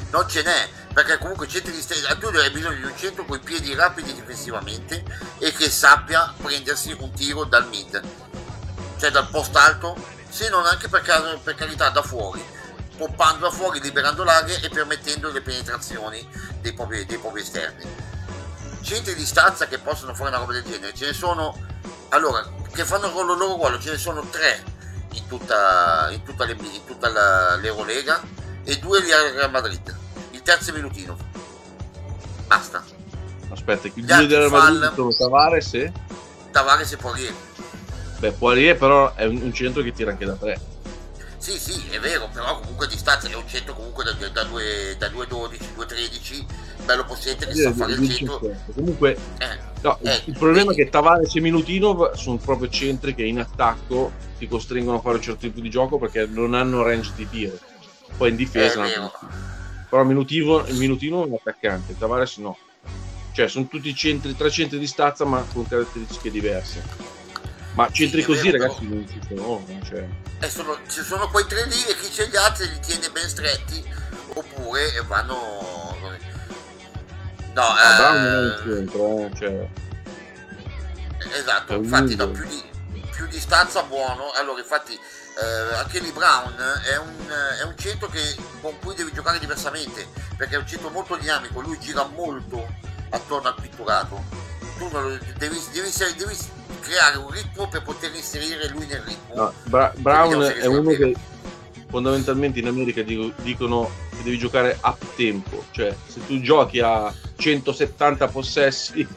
[0.09, 3.37] Non ce n'è perché comunque centri di stanza tu hai bisogno di un centro con
[3.37, 5.03] i piedi rapidi difensivamente
[5.39, 8.01] e che sappia prendersi un tiro dal mid
[8.97, 9.95] cioè dal post alto
[10.29, 11.03] se non anche per,
[11.43, 12.55] per carità da fuori
[12.97, 16.27] poppando da fuori liberando l'area e permettendo le penetrazioni
[16.59, 17.85] dei propri, dei propri esterni.
[18.81, 21.55] Centri di stanza che possono fare una roba del genere ce ne sono
[22.09, 23.79] allora che fanno con il loro ruolo?
[23.79, 24.63] Ce ne sono tre
[25.13, 28.21] in tutta, in tutta, le, in tutta la, l'Eurolega
[28.63, 29.95] e due di Real Madrid.
[30.31, 31.37] Il terzo è Milutino
[32.47, 32.83] basta.
[33.49, 35.91] Aspetta chi due di Real Madrid sono Tavares e?
[36.51, 37.33] Tavares e Poirier.
[38.19, 40.59] Beh Poirier però è un, un centro che tira anche da tre.
[41.37, 44.95] Sì, sì, è vero, però comunque a distanza è un centro comunque da, da, 2,
[44.97, 46.45] da 2,12, 2,13,
[46.83, 48.41] bello possente che sa fare il centro.
[48.73, 50.81] Comunque, eh, no, eh, il problema quindi...
[50.81, 55.15] è che Tavares e Milutinov sono proprio centri che in attacco ti costringono a fare
[55.15, 57.57] un certo tipo di gioco perché non hanno range di tiro.
[58.15, 58.85] Poi in difesa...
[58.85, 59.45] Eh,
[59.89, 62.57] però Minutino, il Minutino è un attaccante, Tavares no.
[63.31, 66.83] Cioè, sono tutti centri, tre centri di stazza ma con caratteristiche diverse.
[67.75, 69.63] Ma centri sì, così, vero, ragazzi, non ci sono.
[69.85, 70.07] Cioè.
[70.39, 73.29] Eh, sono, ci sono quei tre lì e chi c'è gli altri li tiene ben
[73.29, 73.83] stretti
[74.33, 75.76] oppure vanno.
[77.57, 78.19] No, ah, eh...
[78.19, 79.67] non è un centro, eh, cioè.
[81.35, 82.63] Esatto, infatti da più di,
[83.11, 84.31] più di stanza buono.
[84.35, 86.53] Allora, infatti, eh, anche lì Brown
[86.85, 87.27] è un,
[87.59, 91.59] è un centro che, con cui devi giocare diversamente perché è un centro molto dinamico.
[91.59, 92.63] Lui gira molto
[93.09, 94.23] attorno al pitturato.
[94.77, 96.37] Tu devi, devi, devi
[96.81, 99.33] creare un ritmo per poter inserire lui nel ritmo.
[99.33, 101.15] No, Bra- Brown è uno che
[101.87, 108.27] fondamentalmente in America dicono che devi giocare up tempo, cioè se tu giochi a 170
[108.27, 109.07] possessi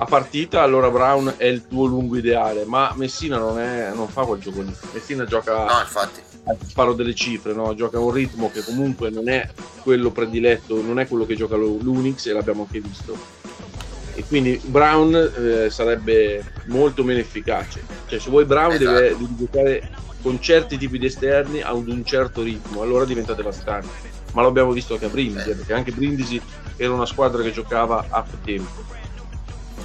[0.00, 4.22] a partita, allora Brown è il tuo lungo ideale, ma Messina non, è, non fa
[4.24, 4.72] quel gioco lì.
[4.92, 6.20] Messina gioca no, infatti.
[6.66, 7.74] sparo delle cifre, no?
[7.74, 9.48] gioca un ritmo che comunque non è
[9.82, 13.46] quello prediletto, non è quello che gioca l'Unix e l'abbiamo anche visto
[14.18, 17.80] e quindi Brown eh, sarebbe molto meno efficace.
[18.08, 18.90] Cioè, se vuoi Brown esatto.
[18.90, 19.90] deve, deve, giocare
[20.22, 24.16] con certi tipi di esterni ad un certo ritmo, allora diventa devastante.
[24.32, 25.54] Ma l'abbiamo visto anche a Brindisi, eh.
[25.54, 26.40] perché anche Brindisi
[26.76, 28.96] era una squadra che giocava a tempo.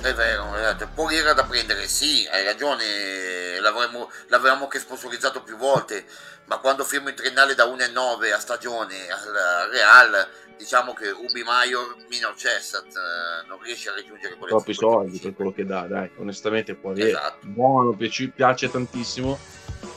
[0.01, 0.89] È vero, esatto.
[0.93, 6.05] poi era da prendere, sì, hai ragione, l'avremmo, l'avremmo che sponsorizzato più volte,
[6.45, 11.95] ma quando firmo in triennale da 1,9 a stagione al Real diciamo che Ubi Maior
[12.09, 16.09] minor Cessat eh, non riesce a raggiungere quelle troppi soldi per quello che dà dai
[16.17, 17.47] onestamente può avere esatto.
[17.47, 19.37] buono piace, piace tantissimo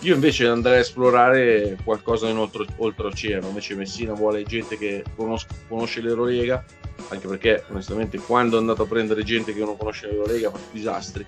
[0.01, 5.55] io invece andrei a esplorare qualcosa in oltre, oltreoceano invece Messina vuole gente che conosco,
[5.69, 6.65] conosce l'Eurolega
[7.09, 11.27] anche perché onestamente quando è andato a prendere gente che non conosce l'Eurolega fa disastri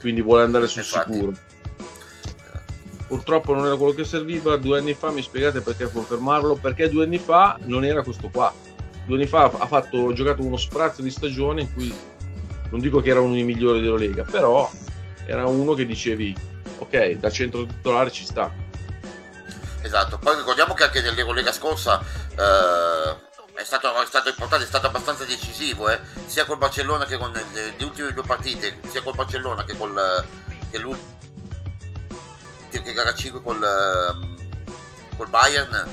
[0.00, 1.12] quindi vuole andare sul Infatti.
[1.12, 1.32] sicuro
[3.06, 4.56] purtroppo non era quello che serviva.
[4.56, 6.56] Due anni fa mi spiegate perché confermarlo?
[6.56, 8.52] Perché due anni fa non era questo qua.
[9.06, 11.94] Due anni fa ha fatto, giocato uno sprazzo di stagione in cui
[12.70, 14.68] non dico che era uno dei migliori della Lega, però
[15.26, 16.34] era uno che dicevi
[16.84, 18.52] ok, da centro titolare ci sta.
[19.82, 23.16] Esatto, poi ricordiamo che anche nell'Eurolega scorsa eh,
[23.54, 27.32] è, stato, è, stato, importante, è stato abbastanza decisivo, eh, sia col Barcellona che con
[27.32, 27.44] le,
[27.76, 29.76] le, ultime due partite, sia col Barcellona che
[30.78, 31.12] l'ultimo
[32.70, 34.36] che gara 5 col, ehm,
[35.16, 35.88] col Bayern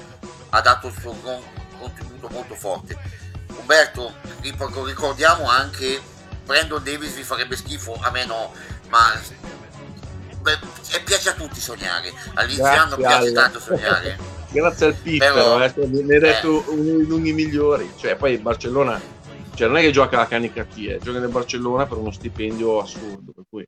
[0.50, 1.14] ha dato il suo
[1.78, 2.98] contributo molto forte.
[3.56, 6.02] Umberto, ricordiamo anche
[6.44, 8.54] Brandon Davis vi farebbe schifo, a me no,
[8.90, 9.14] ma
[10.42, 10.60] beh,
[11.06, 12.12] piace a tutti sognare.
[12.36, 14.18] All'inizio piace tanto sognare.
[14.52, 16.70] Grazie al piccolo, eh, mi hai detto eh.
[16.72, 17.90] uno dei lunghi migliori.
[17.98, 19.00] Cioè, poi Barcellona,
[19.56, 23.32] cioè non è che gioca la canicati, eh, gioca nel Barcellona per uno stipendio assurdo.
[23.32, 23.66] Per cui...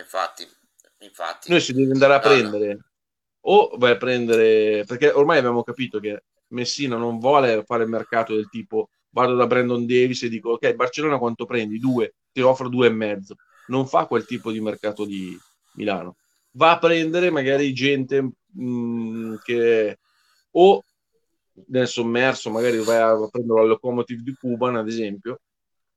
[0.00, 0.44] Infatti,
[0.98, 1.50] infatti.
[1.50, 2.74] Noi si deve andare a prendere.
[2.74, 2.80] No.
[3.44, 8.34] O vai a prendere, perché ormai abbiamo capito che Messina non vuole fare il mercato
[8.34, 11.78] del tipo vado da Brandon Davis e dico ok Barcellona quanto prendi?
[11.78, 15.38] Due, ti offro due e mezzo non fa quel tipo di mercato di
[15.74, 16.16] Milano
[16.52, 19.98] va a prendere magari gente mh, mm, che
[20.52, 20.84] o
[21.68, 25.40] nel sommerso magari vai a prendere la Locomotive di Cuban ad esempio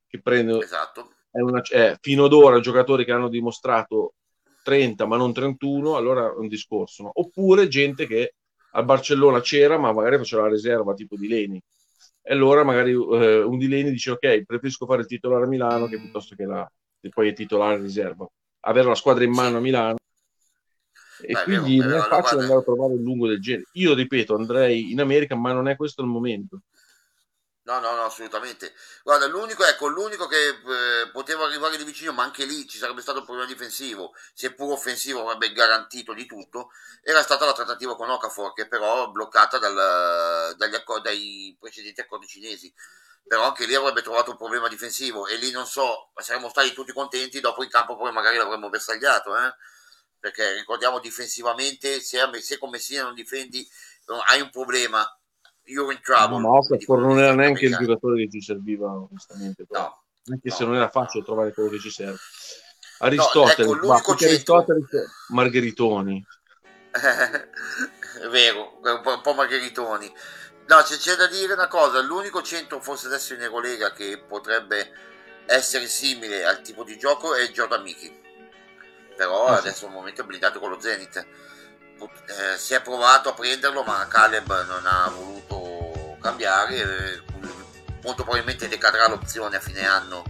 [0.08, 1.12] che prende esatto.
[1.32, 4.14] è una, è, fino ad ora giocatori che hanno dimostrato
[4.64, 7.12] 30 ma non 31 allora è un discorso no?
[7.14, 8.36] oppure gente che
[8.72, 11.62] al Barcellona c'era ma magari faceva la riserva tipo di Leni
[12.22, 15.88] e allora magari eh, un di Leni dice ok preferisco fare il titolare a Milano
[15.88, 18.28] che piuttosto che, la, che poi il titolare riserva
[18.66, 19.96] avere la squadra in mano a Milano
[21.22, 24.36] e Beh, quindi non è facile andare a trovare un lungo del genere io ripeto
[24.36, 26.62] andrei in America ma non è questo il momento
[27.66, 28.76] No, no, no, assolutamente.
[29.04, 33.02] Guarda, l'unico, ecco, l'unico che eh, poteva arrivare di vicino, ma anche lì ci sarebbe
[33.02, 36.70] stato un problema difensivo, seppur offensivo avrebbe garantito di tutto,
[37.02, 42.28] era stata la trattativa con Okafor, che però bloccata dal, dagli accordi, dai precedenti accordi
[42.28, 42.72] cinesi.
[43.28, 46.94] Però anche lì avrebbe trovato un problema difensivo e lì non so, saremmo stati tutti
[46.94, 49.54] contenti, dopo in campo poi magari l'avremmo bersagliato, eh?
[50.20, 53.68] perché ricordiamo difensivamente, se, se con Messina non difendi
[54.28, 55.08] hai un problema
[55.66, 56.40] io in trouble.
[56.40, 59.66] No, ma non era neanche il giocatore che ci serviva, onestamente.
[59.70, 62.18] No, anche no, se non era facile trovare quello che ci serve.
[63.00, 64.86] Aristotele, no, ecco, va, Aristotele
[65.30, 66.26] Margheritoni.
[66.96, 70.12] È vero, un po', un po', Margheritoni.
[70.68, 74.92] No, c'è, c'è, da dire una cosa, l'unico centro forse adesso in Eurolega che potrebbe
[75.46, 78.24] essere simile al tipo di gioco è Jordan Mickey.
[79.16, 79.86] Però ah, adesso sì.
[79.86, 81.26] al momento è blindato con lo Zenith
[81.98, 87.22] eh, si è provato a prenderlo ma Caleb non ha voluto cambiare eh,
[88.04, 90.24] molto probabilmente decadrà l'opzione a fine anno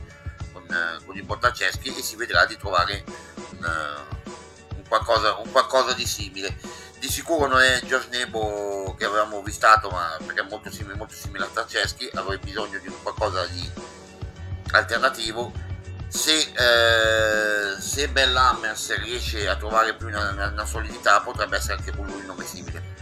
[0.53, 3.03] con, eh, con i Bortaceschi e si vedrà di trovare
[3.35, 6.55] un, eh, un, qualcosa, un, qualcosa, di simile
[6.99, 11.13] di sicuro non è George Nebo che avevamo vistato ma perché è molto simile, molto
[11.13, 13.69] simile a Tarceschi avrei bisogno di qualcosa di
[14.71, 15.51] alternativo.
[16.07, 22.05] Se, eh, se Hammers riesce a trovare più una, una, solidità potrebbe essere anche con
[22.05, 22.94] lui un nome simile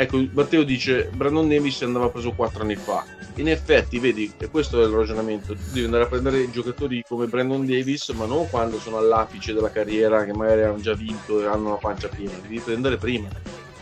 [0.00, 4.80] ecco Matteo dice Brandon Davis andava preso 4 anni fa in effetti vedi e questo
[4.80, 8.98] è il ragionamento devi andare a prendere giocatori come Brandon Davis ma non quando sono
[8.98, 12.96] all'apice della carriera che magari hanno già vinto e hanno una pancia piena devi prendere
[12.96, 13.28] prima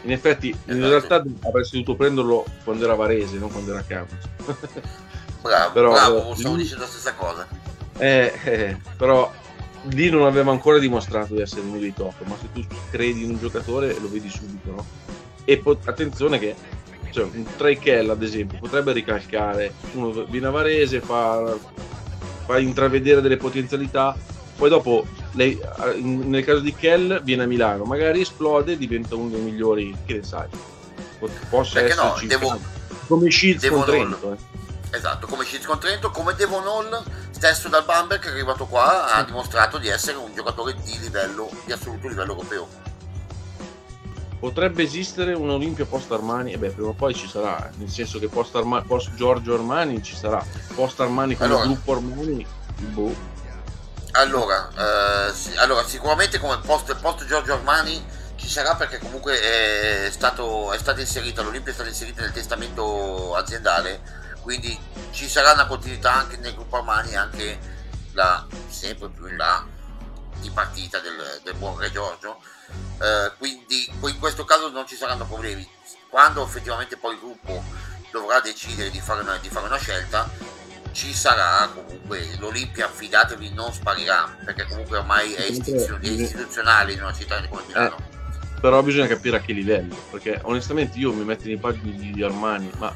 [0.03, 0.73] in effetti esatto.
[0.73, 4.25] in realtà avresti dovuto prenderlo quando era Varese non quando era Campos
[5.43, 6.63] bravo, Però, bravo stavo lui...
[6.63, 7.47] dicendo la stessa cosa
[7.99, 9.31] eh, eh, però
[9.91, 13.31] lì non aveva ancora dimostrato di essere uno dei top, ma se tu credi in
[13.31, 14.85] un giocatore lo vedi subito, no?
[15.47, 16.55] E po- attenzione che
[17.11, 17.79] cioè, un Trey
[18.11, 21.57] ad esempio potrebbe ricalcare, uno viene a Varese, fa,
[22.45, 24.15] fa intravedere delle potenzialità,
[24.55, 25.59] poi dopo lei,
[26.03, 30.15] nel caso di Kell viene a Milano, magari esplode e diventa uno dei migliori, che
[30.15, 30.49] ne sai,
[31.49, 32.61] possa Perché esserci no, devo,
[33.07, 34.33] come Shields con Trento.
[34.33, 34.97] Eh.
[34.97, 39.13] Esatto, come Shields con Trento, come Devon Hall stesso dal Bamberg che è arrivato qua
[39.13, 42.69] ha dimostrato di essere un giocatore di livello, di assoluto livello europeo.
[44.39, 48.19] Potrebbe esistere un Olimpia post Armani, e beh, prima o poi ci sarà, nel senso
[48.19, 50.45] che post, Armani, post Giorgio Armani ci sarà,
[50.75, 52.47] post Armani come allora, gruppo Armani,
[52.79, 53.15] boh.
[54.13, 58.05] Allora, eh, sì, allora, sicuramente come post, post Giorgio Armani
[58.37, 63.35] ci sarà perché comunque è stato, è stato inserito, l'Olimpia è stata inserita nel testamento
[63.35, 64.79] aziendale quindi
[65.11, 67.59] ci sarà una continuità anche nel gruppo Armani anche
[68.13, 69.67] la, sempre più in là
[70.39, 72.39] di partita del, del buon Re Giorgio
[73.01, 75.69] eh, quindi in questo caso non ci saranno problemi.
[76.09, 77.63] Quando effettivamente poi il gruppo
[78.11, 80.29] dovrà decidere di fare una, di fare una scelta
[80.93, 87.03] ci sarà comunque l'Olimpia fidatevi non sparirà perché comunque ormai è, istituzio- è istituzionale in
[87.03, 87.97] una città come Milano.
[87.99, 92.23] eh, però bisogna capire a che livello perché onestamente io mi metto nei panni di
[92.23, 92.91] Armani ma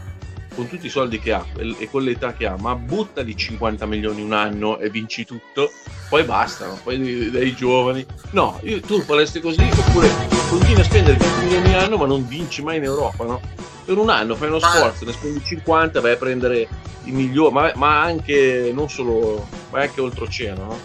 [0.61, 1.43] con tutti i soldi che ha
[1.79, 5.73] e con l'età che ha, ma buttali 50 milioni un anno e vinci tutto,
[6.11, 8.05] poi bastano, poi dai giovani.
[8.33, 10.11] No, io, tu faresti così oppure
[10.51, 13.41] continui a spendere 20 milioni all'anno ma non vinci mai in Europa, no?
[13.87, 16.69] Per un anno fai uno sforzo, ne spendi 50, vai a prendere
[17.05, 20.79] i migliori, ma, ma anche non solo, ma anche oltreoceano, no?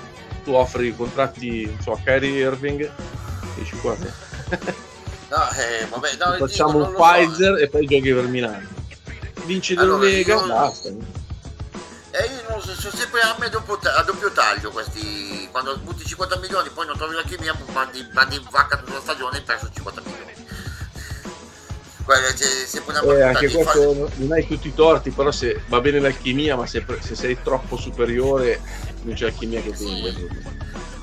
[0.45, 4.07] Tu offri contratti, non so, a Kyrie Irving e ci guardi.
[5.28, 7.63] No, eh, vabbè, no, facciamo dico, un Pfizer so.
[7.63, 8.74] e poi giochi per Milano.
[9.45, 10.47] Vinci allora, Lega, io...
[10.47, 10.89] basta.
[10.89, 15.47] E io non so, sono sempre a, doppio, a doppio taglio questi.
[15.51, 19.01] Quando butti 50 milioni, poi non trovi la chimia, mandi, mandi in vacca tutta la
[19.01, 20.33] stagione e hai perso 50 milioni.
[22.05, 24.11] Guarda, c'è sempre una eh, anche questo fare...
[24.15, 27.77] non hai tutti i torti, però se va bene l'alchimia, ma se, se sei troppo
[27.77, 28.61] superiore
[29.01, 30.29] non c'è alchimia che ti sì.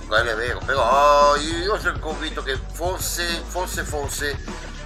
[0.07, 4.30] Quello è vero, però io sono convinto che forse, forse, forse,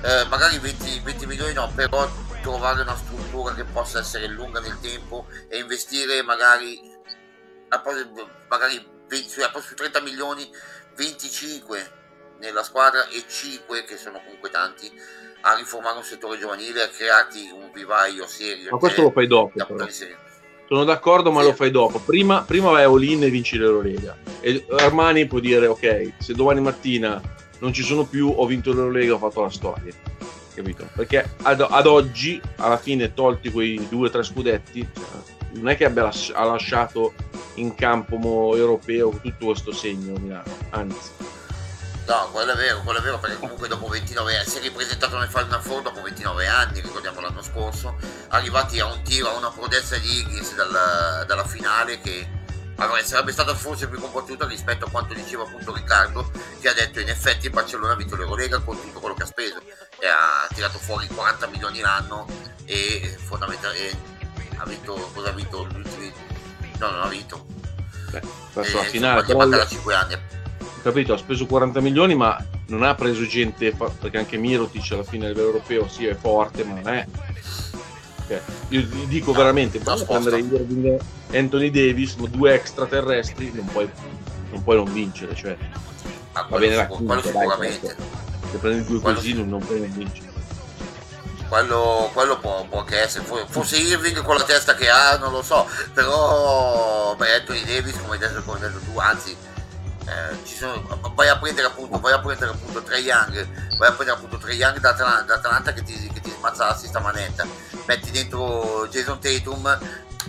[0.01, 2.09] eh, magari 20, 20 milioni no, però
[2.47, 6.81] trovare una struttura che possa essere lunga nel tempo e investire magari,
[8.49, 10.49] magari 20, su 30 milioni
[10.95, 11.91] 25
[12.39, 14.89] nella squadra e 5 che sono comunque tanti
[15.41, 19.53] a riformare un settore giovanile a crearti un vivaio serio ma questo lo fai dopo
[20.69, 21.47] sono d'accordo ma sì.
[21.47, 22.01] lo fai dopo.
[22.01, 24.17] Prima, prima vai all in e vinci l'Eurolega.
[24.41, 27.21] E Armani può dire ok se domani mattina
[27.59, 29.95] non ci sono più ho vinto l'Eurolega ho fatto la storia
[30.57, 30.89] capito?
[30.95, 34.89] Perché ad, ad oggi, alla fine, tolti quei due o tre scudetti,
[35.53, 37.13] non è che abbia lasci- ha lasciato
[37.55, 41.11] in campo europeo tutto questo segno Milano, anzi.
[42.07, 45.19] No, quello è vero, quello è vero perché comunque dopo 29 anni si è ripresentato
[45.19, 47.97] nel Final Four dopo 29 anni, ricordiamo l'anno scorso,
[48.29, 52.36] arrivati a un tiro, a una prodezza di Higgins dalla, dalla finale che
[52.77, 57.01] allora, sarebbe stata forse più combattuta rispetto a quanto diceva appunto Riccardo che ha detto
[57.01, 59.61] in effetti Barcellona ha vinto l'Eurolega con tutto quello che ha speso.
[59.99, 62.27] E ha tirato fuori 40 milioni l'anno
[62.67, 64.15] e fondamentalmente
[64.59, 66.13] ha vinto cosa ha vinto gli ultimi
[66.79, 67.47] no non ha vinto.
[68.11, 68.23] Beh,
[68.53, 70.19] verso la finale però da 5 anni.
[70.83, 75.27] Capito ha speso 40 milioni ma non ha preso gente perché anche Mirotic alla fine
[75.27, 77.07] a livello europeo sì è forte ma non è
[78.27, 78.41] okay.
[78.69, 81.01] io dico veramente basta prendere Irving
[81.33, 83.91] Anthony Davis ma due extraterrestri non puoi
[84.51, 85.57] non, puoi non vincere cioè.
[86.33, 90.25] Ah, va bene la quinta, sicuramente dai, se prendi due quello così non prendi vinci
[91.49, 95.43] quello, quello può, può, che essere forse Irving con la testa che ha non lo
[95.43, 99.37] so però beh, Anthony Davis come hai detto, come hai detto tu anzi
[100.07, 104.19] eh, sono, vai a prendere appunto vai a prendere appunto Trey Young vai a prendere
[104.19, 107.47] appunto Trey Young da Atlanta, da Atlanta che, ti, che ti smazza la sta manetta
[107.87, 109.79] metti dentro Jason Tatum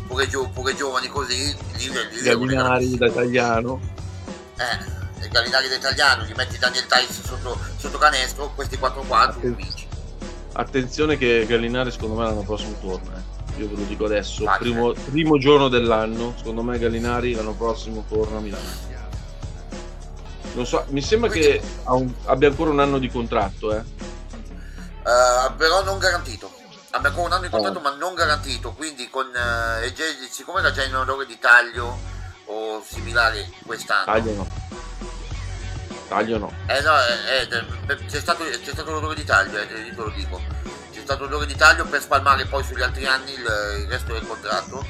[0.07, 3.79] pure, gio, pure giovani così lì, lì Gallinari da italiano
[4.57, 4.95] eh
[5.27, 9.87] il Gallinari italiano, gli metti Daniel Tice sotto, sotto canestro, questi 4 qua tu vinci.
[10.53, 13.59] Attenzione che Gallinari secondo me l'anno prossimo torna, eh.
[13.59, 18.37] io ve lo dico adesso, primo, primo, giorno dell'anno, secondo me Gallinari l'anno prossimo torna
[18.37, 18.85] a Milano.
[20.57, 23.83] Non so, mi sembra Quindi, che un, abbia ancora un anno di contratto, eh.
[25.03, 26.51] Uh, però non garantito.
[26.89, 27.81] Abbia ancora un anno di contratto, oh.
[27.81, 28.73] ma non garantito.
[28.73, 29.93] Quindi, con, uh,
[30.31, 31.99] siccome era già in onore di taglio
[32.45, 34.47] o similare quest'anno, taglio no
[36.07, 36.51] Taglio no.
[36.65, 37.47] Eh no, eh,
[37.91, 40.41] eh, c'è, stato, c'è stato l'odore di taglio, eh, io te lo dico.
[40.91, 44.25] C'è stato l'odore di taglio per spalmare poi sugli altri anni il, il resto del
[44.25, 44.83] contratto.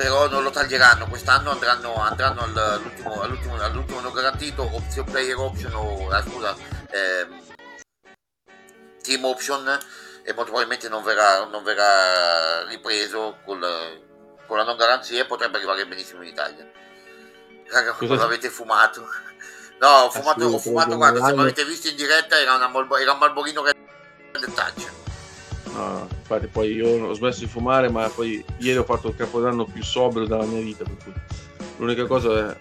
[0.00, 5.74] Però non lo taglieranno, quest'anno andranno, andranno all'ultimo, all'ultimo, all'ultimo non garantito, option player option
[5.74, 6.56] o eh, scusa,
[6.88, 7.42] ehm,
[9.02, 9.68] team option
[10.22, 13.60] e molto probabilmente non verrà, non verrà ripreso col,
[14.46, 16.66] con la non garanzia e potrebbe arrivare benissimo in Italia.
[17.68, 19.06] Raga, cosa avete fumato?
[19.80, 23.18] No, ho fumato, ho fumato guarda, se avete visto in diretta era, una era un
[23.18, 24.99] Malborino Red Touch.
[25.74, 29.64] No, infatti poi io ho smesso di fumare, ma poi ieri ho fatto il capodanno
[29.64, 30.84] più sobrio della mia vita.
[30.84, 31.12] Per cui
[31.78, 32.56] l'unica cosa è.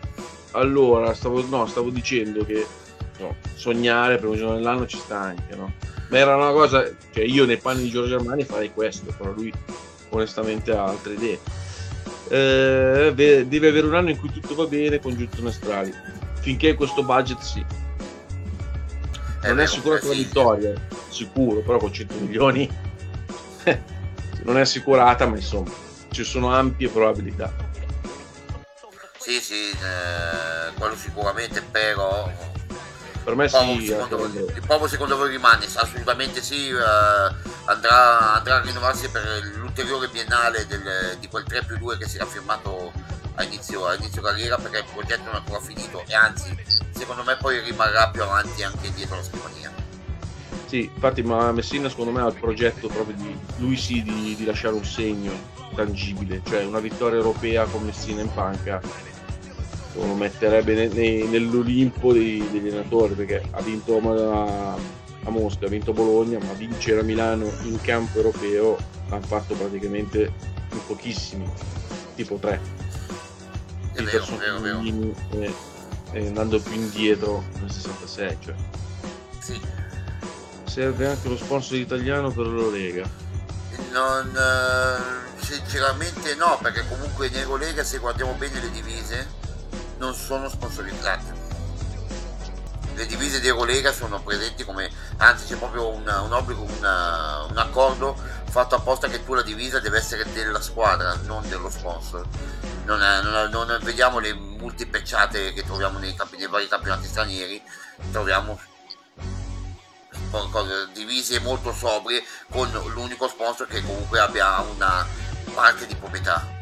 [0.52, 2.66] Allora, stavo, no, stavo dicendo che
[3.20, 5.74] no, sognare per un giorno dell'anno ci sta anche, no?
[6.10, 9.54] Ma era una cosa, cioè io nei panni di Giorgio Armani farei questo, però lui
[10.10, 11.40] onestamente ha altre idee.
[12.30, 15.92] Eh, deve avere un anno in cui tutto va bene con Giusto Nestrali
[16.40, 17.64] finché questo budget sì.
[19.44, 20.74] Non è, è assicurata la vittoria,
[21.10, 22.70] sicuro, però con 100 milioni
[24.44, 25.72] non è assicurata, ma insomma
[26.12, 27.54] ci sono ampie probabilità.
[29.18, 32.32] Sì, sì, eh, quello sicuramente, però
[33.24, 33.86] per me sì.
[33.86, 35.66] Secondo voi, il Povo secondo voi rimane?
[35.66, 37.36] Assolutamente sì, eh,
[37.66, 39.24] andrà, andrà, a rinnovarsi per
[39.56, 42.92] l'ulteriore biennale del, di quel 3 più 2 che si era firmato
[43.36, 46.58] a inizio, a inizio carriera perché il progetto non è ancora finito e anzi
[46.92, 49.79] secondo me poi rimarrà più avanti anche dietro la scrivania.
[50.70, 54.46] Sì, infatti ma Messina secondo me ha il progetto proprio di lui sì di, di
[54.46, 55.32] lasciare un segno
[55.74, 58.80] tangibile, cioè una vittoria europea con Messina in panca
[59.96, 65.70] lo metterebbe ne, ne, nell'Olimpo dei, degli allenatori perché ha vinto a, a, Mosca, ha
[65.70, 68.78] vinto Bologna, ma vincere a Milano in campo europeo
[69.10, 70.32] l'hanno fatto praticamente
[70.72, 71.50] in pochissimi,
[72.14, 72.62] tipo tre
[73.94, 75.14] è vero, vero, vero.
[75.32, 75.52] E,
[76.12, 78.54] e andando più indietro nel 66 cioè.
[79.40, 79.88] sì
[80.70, 83.10] serve anche lo sponsor italiano per l'Eurolega.
[83.92, 89.28] Non, eh, sinceramente no, perché comunque in Eurolega se guardiamo bene le divise
[89.98, 91.48] non sono sponsorizzate.
[92.94, 97.58] Le divise di Eurolega sono presenti come, anzi c'è proprio una, un obbligo, una, un
[97.58, 98.16] accordo
[98.50, 102.28] fatto apposta che tu la divisa deve essere della squadra, non dello sponsor.
[102.86, 107.62] Non, è, non, non vediamo le multipecciate che troviamo nei, nei vari campionati stranieri,
[108.12, 108.60] troviamo
[110.94, 115.06] divise molto sobrie con l'unico sponsor che comunque abbia una
[115.54, 116.58] parte di proprietà.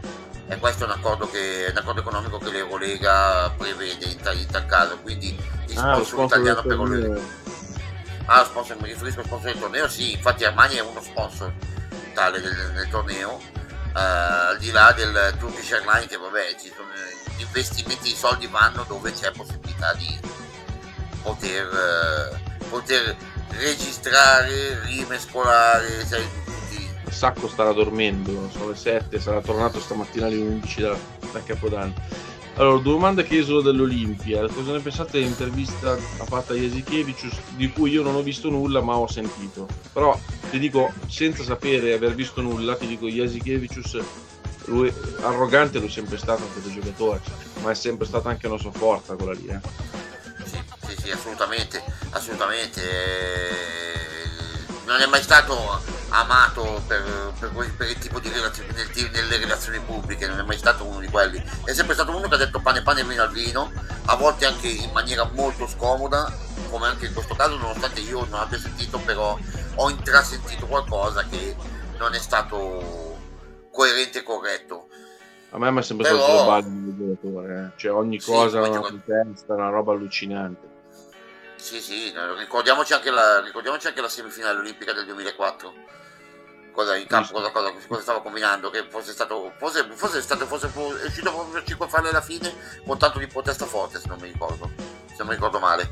[0.50, 4.48] E questo è un accordo, che, un accordo economico che l'Eurolega prevede in, tal, in
[4.48, 5.38] tal caso quindi
[5.68, 7.22] il ah, sponsor, italiano per l'Eurolega
[8.28, 11.52] ah, sponsor, mi riferisco al sponsor del torneo sì infatti Armani è uno sponsor
[12.18, 13.40] tale del, del torneo.
[13.94, 16.90] Uh, al di là del Turkish Airlines che vabbè ci sono,
[17.36, 20.20] gli investimenti di soldi vanno dove c'è possibilità di
[21.22, 23.16] poter, uh, poter
[23.50, 26.88] registrare, rimescolare, sai, tutti.
[27.10, 30.96] Sacco starà dormendo, sono le 7, sarà tornato stamattina alle 11 da,
[31.32, 31.94] da Capodanno.
[32.56, 38.02] Allora, domanda che esula dell'Olimpia, cosa ne pensate dell'intervista fatta a Jasikevicius di cui io
[38.02, 39.68] non ho visto nulla ma ho sentito?
[39.94, 40.20] Però
[40.50, 44.00] ti dico, senza sapere aver visto nulla, ti dico Jasikevicius
[44.68, 44.92] lui
[45.22, 47.22] arrogante lo è sempre stato anche da giocatore,
[47.62, 49.48] ma è sempre stata anche una sua forza quella lì.
[49.48, 49.60] Eh.
[50.48, 52.82] Sì, sì, sì, assolutamente, assolutamente.
[54.86, 59.80] Non è mai stato amato per, per, per il tipo di relazioni nel, nelle relazioni
[59.80, 61.44] pubbliche, non è mai stato uno di quelli.
[61.66, 63.72] È sempre stato uno che ha detto pane pane vino al vino,
[64.06, 66.34] a volte anche in maniera molto scomoda,
[66.70, 69.38] come anche in questo caso, nonostante io non abbia sentito, però
[69.76, 71.56] ho intrasentito qualcosa che
[71.98, 73.18] non è stato
[73.72, 74.88] coerente e corretto.
[75.52, 76.22] A me mi è sempre però...
[76.22, 77.80] stato sbaglio il giocatore, eh.
[77.80, 80.76] cioè ogni sì, cosa in testa, una roba allucinante.
[81.56, 85.74] Sì, sì, ricordiamoci anche la, ricordiamoci anche la semifinale olimpica del 2004.
[86.72, 88.70] Cosa in campo, cosa, cosa, cosa stava combinando?
[88.70, 90.70] Che fosse stato, fosse, fosse stato, fosse
[91.02, 92.54] riuscito a 5 farle alla fine
[92.86, 94.70] con tanto di protesta forte, se non mi ricordo,
[95.08, 95.92] se non mi ricordo male.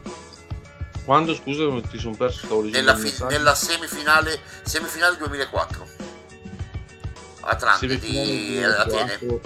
[1.03, 2.61] Quando, scusa, ti sono perso?
[2.61, 6.04] Nella, fi, nella semifinale, semifinale 2004.
[7.45, 9.39] Atlante di Atene.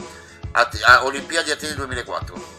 [0.52, 2.58] At, a, Olimpiadi Atene 2004.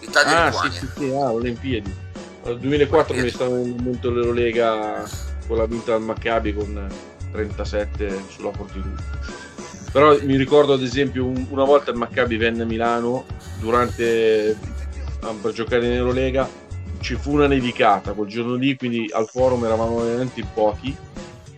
[0.00, 0.68] Italia-Lituania.
[0.68, 1.96] Ah, sì, sì, sì, ah, Olimpiadi.
[2.44, 5.08] Nel 2004 mi stava nel momento dell'Eurolega
[5.46, 6.88] con la vinta al Maccabi con
[7.30, 9.02] 37 sulla Fortitudo.
[9.92, 13.26] Però mi ricordo ad esempio una volta il Maccabi venne a Milano
[13.60, 14.56] durante
[15.40, 16.48] per giocare in Eurolega
[17.02, 20.96] ci fu una nevicata quel giorno lì, quindi al forum eravamo veramente in pochi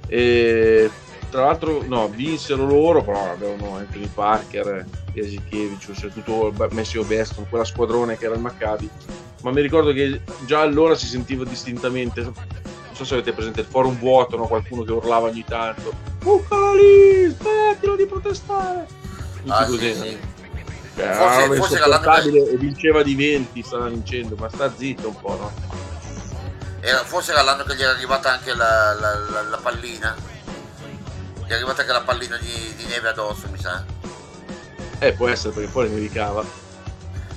[0.07, 0.91] e
[1.35, 7.65] tra l'altro no, vinsero loro, però avevano Anthony Parker, Jasikevich, cioè tutto Messio Beston, quella
[7.65, 8.89] squadrone che era il Maccabi
[9.43, 12.35] ma mi ricordo che già allora si sentiva distintamente non
[12.93, 14.47] so se avete presente il forum vuoto no?
[14.47, 18.87] qualcuno che urlava ogni tanto bucala lì smettilo di protestare
[19.49, 20.19] ah, così sì, sì.
[20.97, 25.37] Cioè, forse, forse era e vinceva di 20 stava vincendo ma sta zitto un po'
[25.37, 25.53] no?
[26.79, 30.33] Era, forse era l'anno che gli era arrivata anche la, la, la, la pallina
[31.55, 33.85] è arrivata anche la pallina di, di neve addosso mi sa
[34.99, 36.63] eh può essere perché poi nevicava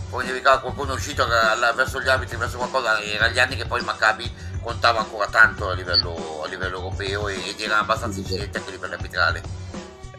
[0.10, 1.28] poi ricordo qualcuno è uscito
[1.76, 5.70] verso gli arbitri, verso qualcosa, erano gli anni che poi il Maccabi contava ancora tanto
[5.70, 9.42] a livello, a livello europeo ed era abbastanza incidente anche a livello arbitrale.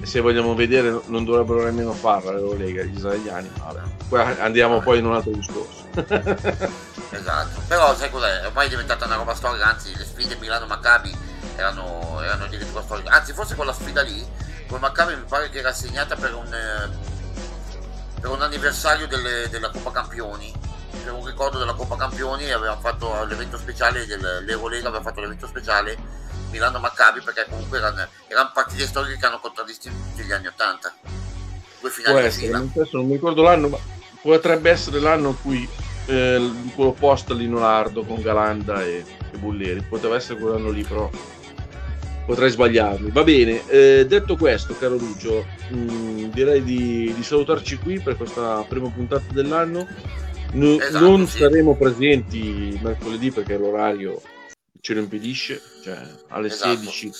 [0.03, 4.40] Se vogliamo vedere non dovrebbero nemmeno farla l'Eurolega gli israeliani, vabbè.
[4.40, 4.84] Andiamo vabbè.
[4.84, 5.86] poi in un altro discorso.
[7.11, 8.46] esatto, però sai cos'è?
[8.46, 11.16] Ormai è diventata una roba storica, anzi le sfide Milano-Maccabi
[11.59, 14.26] erano, erano addirittura storiche, anzi forse quella sfida lì,
[14.66, 17.16] con Maccabi mi pare che era assegnata per un eh,
[18.20, 20.52] per un anniversario delle, della Coppa Campioni.
[21.04, 25.96] Per un ricordo della Coppa Campioni avevamo fatto l'evento speciale dell'Eurolega aveva fatto l'evento speciale
[26.50, 30.92] Milano Maccabi perché comunque erano, erano partite storiche che hanno contraddistinto gli anni 80
[31.80, 32.50] due finali Può essere,
[32.92, 33.78] non mi ricordo l'anno ma
[34.20, 35.68] potrebbe essere l'anno in cui
[36.06, 39.82] eh, quello post Linolardo con Galanda e, e Bulleri.
[39.82, 41.09] Poteva essere quell'anno lì però
[42.29, 43.11] potrei sbagliarmi.
[43.11, 48.18] Va bene, eh, detto questo, caro Lucio, mh, mm, direi di, di, salutarci qui per
[48.18, 49.87] questa prima puntata dell'anno.
[50.53, 51.39] No, esatto, non sì.
[51.39, 54.20] saremo presenti mercoledì perché l'orario
[54.79, 55.99] ce lo impedisce, cioè
[56.29, 56.76] alle esatto.
[56.76, 57.12] 16.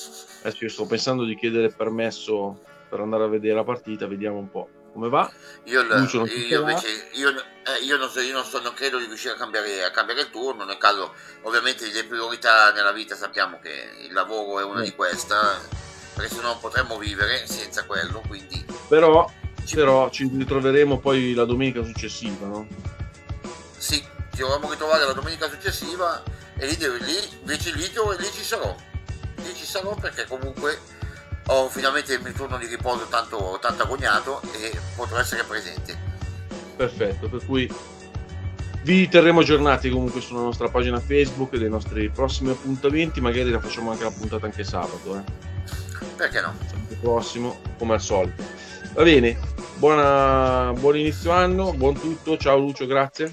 [0.43, 4.51] Adesso io sto pensando di chiedere permesso per andare a vedere la partita, vediamo un
[4.51, 4.69] po'
[4.99, 5.31] come va.
[5.65, 9.07] Io, Lucio, io, invece, io, eh, io, non, so, io non, so, non, credo di
[9.07, 13.61] riuscire a cambiare, a cambiare, il turno, nel caso ovviamente le priorità nella vita sappiamo
[13.61, 13.71] che
[14.01, 15.35] il lavoro è una di queste,
[16.15, 18.65] perché se no non potremmo vivere senza quello, quindi...
[18.89, 19.31] Però
[19.65, 22.67] ci, però ci ritroveremo poi la domenica successiva, no?
[23.77, 23.97] Sì,
[24.35, 26.23] ci dovremmo ritrovare la domenica successiva
[26.57, 27.89] e lì, lì invece lì,
[28.19, 28.75] lì ci sarò
[29.37, 30.81] lì ci sarò perché comunque
[31.51, 35.97] ho finalmente il mio turno di riposo tanto, tanto agognato e potrò essere presente
[36.77, 37.73] perfetto per cui
[38.83, 43.91] vi terremo aggiornati comunque sulla nostra pagina Facebook dei nostri prossimi appuntamenti magari la facciamo
[43.91, 45.23] anche la puntata anche sabato eh.
[46.17, 46.55] perché no?
[46.67, 48.43] sabato prossimo come al solito
[48.93, 53.33] va bene Buona, buon inizio anno buon tutto ciao Lucio grazie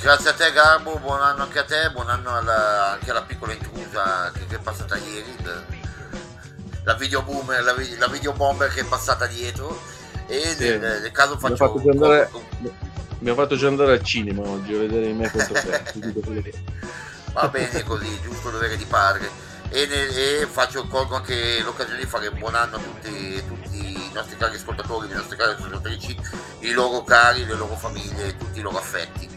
[0.00, 3.54] Grazie a te Garbo, buon anno anche a te, buon anno alla, anche alla piccola
[3.54, 5.34] intrusa che, che è passata ieri,
[6.84, 9.80] la video boomer, la, la, video bomber che è passata dietro
[10.26, 10.68] e sì.
[10.68, 11.72] nel, nel, caso faccio...
[11.74, 12.30] Mi ha, andare,
[13.18, 16.54] mi ha fatto già andare al cinema oggi a vedere me contro te.
[17.32, 19.28] Va bene così, giusto dovere di padre.
[19.70, 23.76] E, ne, e faccio, colgo anche l'occasione di fare un buon anno a tutti, tutti
[23.76, 26.16] i nostri cari ascoltatori, le nostre cari ascoltatrici,
[26.60, 29.28] i loro cari, le loro famiglie, tutti i loro affetti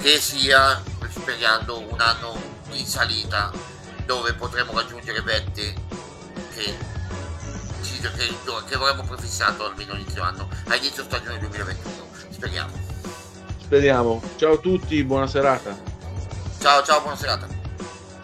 [0.00, 2.36] che sia, speriamo, un anno
[2.72, 3.52] in salita
[4.04, 5.74] dove potremo raggiungere vette
[6.54, 6.76] che,
[7.80, 8.34] che,
[8.68, 12.06] che avremmo prefissato almeno inizio anno, a inizio stagione 2021.
[12.30, 12.72] Speriamo.
[13.60, 14.22] Speriamo.
[14.36, 15.76] Ciao a tutti, buona serata.
[16.60, 17.61] Ciao, ciao, buona serata.